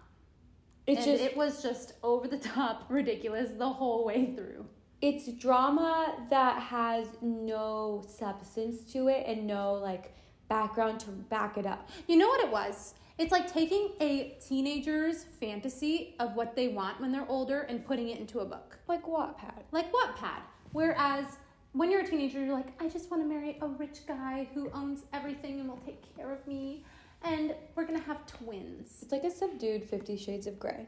And 0.88 0.96
just 0.96 1.22
it 1.22 1.36
was 1.36 1.62
just 1.62 1.92
over 2.04 2.30
the 2.30 2.38
top 2.38 2.86
ridiculous 2.88 3.50
the 3.58 3.68
whole 3.68 4.06
way 4.06 4.34
through. 4.34 4.66
It's 5.02 5.32
drama 5.34 6.16
that 6.30 6.62
has 6.62 7.08
no 7.22 8.04
substance 8.08 8.92
to 8.92 9.08
it 9.08 9.26
and 9.26 9.48
no 9.48 9.74
like 9.74 10.14
background 10.50 11.00
to 11.02 11.12
back 11.12 11.58
it 11.58 11.66
up. 11.66 11.90
You 12.08 12.18
know 12.18 12.28
what 12.28 12.44
it 12.44 12.52
was? 12.52 12.96
It's 13.18 13.32
like 13.32 13.52
taking 13.52 13.90
a 14.00 14.38
teenager's 14.46 15.26
fantasy 15.40 16.16
of 16.20 16.36
what 16.36 16.56
they 16.56 16.70
want 16.70 17.02
when 17.02 17.12
they're 17.12 17.30
older 17.30 17.62
and 17.62 17.86
putting 17.86 18.10
it 18.10 18.20
into 18.20 18.40
a 18.40 18.46
book. 18.46 18.78
Like 18.88 19.06
Wattpad. 19.06 19.64
Like 19.72 19.92
Wattpad. 19.92 20.42
Whereas 20.72 21.26
when 21.74 21.92
you're 21.92 22.02
a 22.02 22.08
teenager, 22.08 22.44
you're 22.44 22.56
like, 22.56 22.82
I 22.82 22.88
just 22.88 23.12
want 23.12 23.22
to 23.22 23.28
marry 23.28 23.58
a 23.62 23.68
rich 23.68 24.00
guy 24.08 24.48
who 24.54 24.72
owns 24.74 25.04
everything 25.14 25.60
and 25.60 25.70
will 25.70 25.78
take 25.86 26.16
care 26.16 26.32
of 26.32 26.46
me. 26.48 26.86
And 27.22 27.54
we're 27.76 27.86
going 27.86 28.00
to 28.00 28.06
have 28.06 28.26
twins. 28.26 29.00
It's 29.02 29.12
like 29.12 29.26
a 29.26 29.32
subdued 29.32 29.84
Fifty 29.84 30.16
Shades 30.16 30.48
of 30.48 30.58
Grey. 30.58 30.88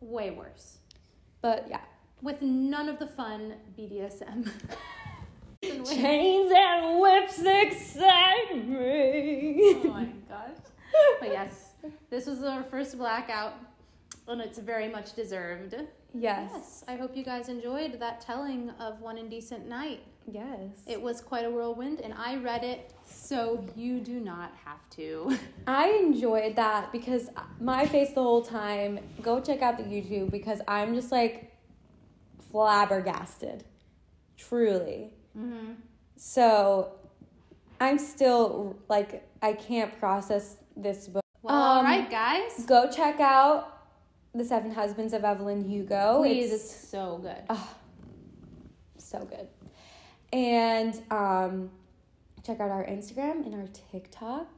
Way 0.00 0.30
worse. 0.30 0.78
But 1.42 1.66
yeah. 1.68 1.80
With 2.22 2.42
none 2.42 2.88
of 2.88 2.98
the 2.98 3.06
fun 3.06 3.54
BDSM. 3.78 4.48
Chains 5.62 6.52
and 6.54 7.00
whips 7.00 7.40
excite 7.40 8.66
me. 8.68 9.74
oh 9.76 9.84
my 9.84 10.04
gosh. 10.28 10.56
But 11.20 11.28
yes, 11.28 11.72
this 12.10 12.26
was 12.26 12.42
our 12.42 12.62
first 12.64 12.96
blackout, 12.96 13.54
and 14.28 14.40
it's 14.40 14.58
very 14.58 14.88
much 14.88 15.14
deserved. 15.14 15.74
Yes. 16.14 16.50
Yes, 16.54 16.84
I 16.88 16.96
hope 16.96 17.16
you 17.16 17.24
guys 17.24 17.48
enjoyed 17.48 18.00
that 18.00 18.20
telling 18.20 18.70
of 18.80 19.00
One 19.00 19.18
Indecent 19.18 19.68
Night. 19.68 20.00
Yes. 20.30 20.70
It 20.86 21.00
was 21.00 21.20
quite 21.20 21.44
a 21.44 21.50
whirlwind, 21.50 22.00
and 22.00 22.14
I 22.14 22.36
read 22.36 22.64
it, 22.64 22.92
so 23.04 23.64
you 23.76 24.00
do 24.00 24.20
not 24.20 24.52
have 24.64 24.88
to. 24.90 25.36
I 25.66 25.88
enjoyed 25.90 26.56
that 26.56 26.92
because 26.92 27.28
my 27.60 27.86
face 27.86 28.10
the 28.14 28.22
whole 28.22 28.42
time. 28.42 28.98
Go 29.22 29.40
check 29.40 29.62
out 29.62 29.76
the 29.76 29.84
YouTube 29.84 30.30
because 30.30 30.60
I'm 30.66 30.94
just 30.94 31.12
like 31.12 31.55
flabbergasted. 32.56 33.64
Truly. 34.38 35.12
Mm-hmm. 35.36 35.72
So 36.16 36.92
I'm 37.80 37.98
still 37.98 38.78
like 38.88 39.28
I 39.42 39.52
can't 39.52 39.96
process 39.98 40.56
this 40.74 41.06
book. 41.08 41.22
Well, 41.42 41.54
Um, 41.54 41.84
right, 41.84 42.10
guys. 42.10 42.64
Go 42.66 42.90
check 42.90 43.20
out 43.20 43.78
The 44.34 44.42
Seven 44.44 44.72
Husbands 44.72 45.12
of 45.12 45.22
Evelyn 45.24 45.68
Hugo. 45.68 46.20
Please, 46.22 46.50
It's 46.50 46.64
it's 46.72 46.88
so 46.88 47.18
good. 47.18 47.58
so 48.96 49.18
good. 49.26 49.48
And 50.32 51.00
um, 51.10 51.70
check 52.42 52.58
out 52.60 52.70
our 52.70 52.84
Instagram 52.86 53.44
and 53.44 53.54
our 53.54 53.68
TikTok. 53.92 54.48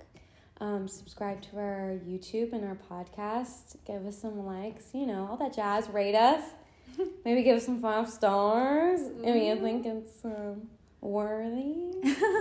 Um, 0.60 0.86
subscribe 0.88 1.42
to 1.50 1.56
our 1.58 1.98
YouTube 2.06 2.52
and 2.52 2.64
our 2.64 2.76
podcast. 2.90 3.76
Give 3.84 4.06
us 4.06 4.18
some 4.18 4.46
likes, 4.46 4.86
you 4.94 5.06
know, 5.06 5.26
all 5.30 5.36
that 5.38 5.52
jazz. 5.52 5.88
Rate 5.88 6.14
us. 6.14 6.42
Maybe 7.24 7.42
give 7.42 7.56
us 7.56 7.66
some 7.66 7.80
five 7.80 8.08
stars. 8.08 9.00
I 9.00 9.32
mean, 9.32 9.56
I 9.56 9.60
think 9.60 9.86
it's 9.86 10.24
um, 10.24 10.68
worthy. 11.00 11.92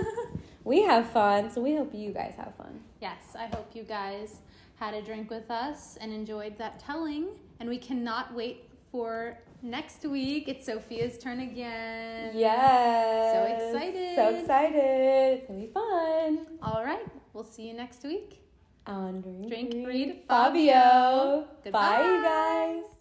we 0.63 0.83
have 0.83 1.09
fun, 1.09 1.51
so 1.51 1.61
we 1.61 1.75
hope 1.75 1.93
you 1.93 2.11
guys 2.11 2.33
have 2.37 2.53
fun. 2.55 2.79
Yes, 3.01 3.35
I 3.37 3.47
hope 3.47 3.71
you 3.73 3.83
guys 3.83 4.39
had 4.75 4.93
a 4.93 5.01
drink 5.01 5.29
with 5.29 5.49
us 5.49 5.97
and 5.99 6.11
enjoyed 6.13 6.57
that 6.57 6.79
telling. 6.79 7.27
And 7.59 7.69
we 7.69 7.77
cannot 7.77 8.33
wait 8.33 8.69
for 8.91 9.37
next 9.61 10.05
week. 10.05 10.47
It's 10.47 10.65
Sophia's 10.65 11.17
turn 11.17 11.39
again. 11.39 12.31
Yes. 12.35 13.33
So 13.33 13.65
excited. 13.65 14.15
So 14.15 14.35
excited. 14.35 15.37
It's 15.37 15.47
going 15.47 15.61
to 15.61 15.67
be 15.67 15.73
fun. 15.73 16.47
All 16.61 16.83
right, 16.83 17.05
we'll 17.33 17.43
see 17.43 17.67
you 17.67 17.73
next 17.73 18.03
week. 18.03 18.41
On 18.85 19.21
Drink, 19.21 19.49
Drink, 19.49 19.87
Read 19.87 20.23
Fabio. 20.27 21.45
Fabio. 21.63 21.71
Bye, 21.71 22.01
you 22.01 22.15
Goodbye. 22.15 22.21
guys. 22.23 22.96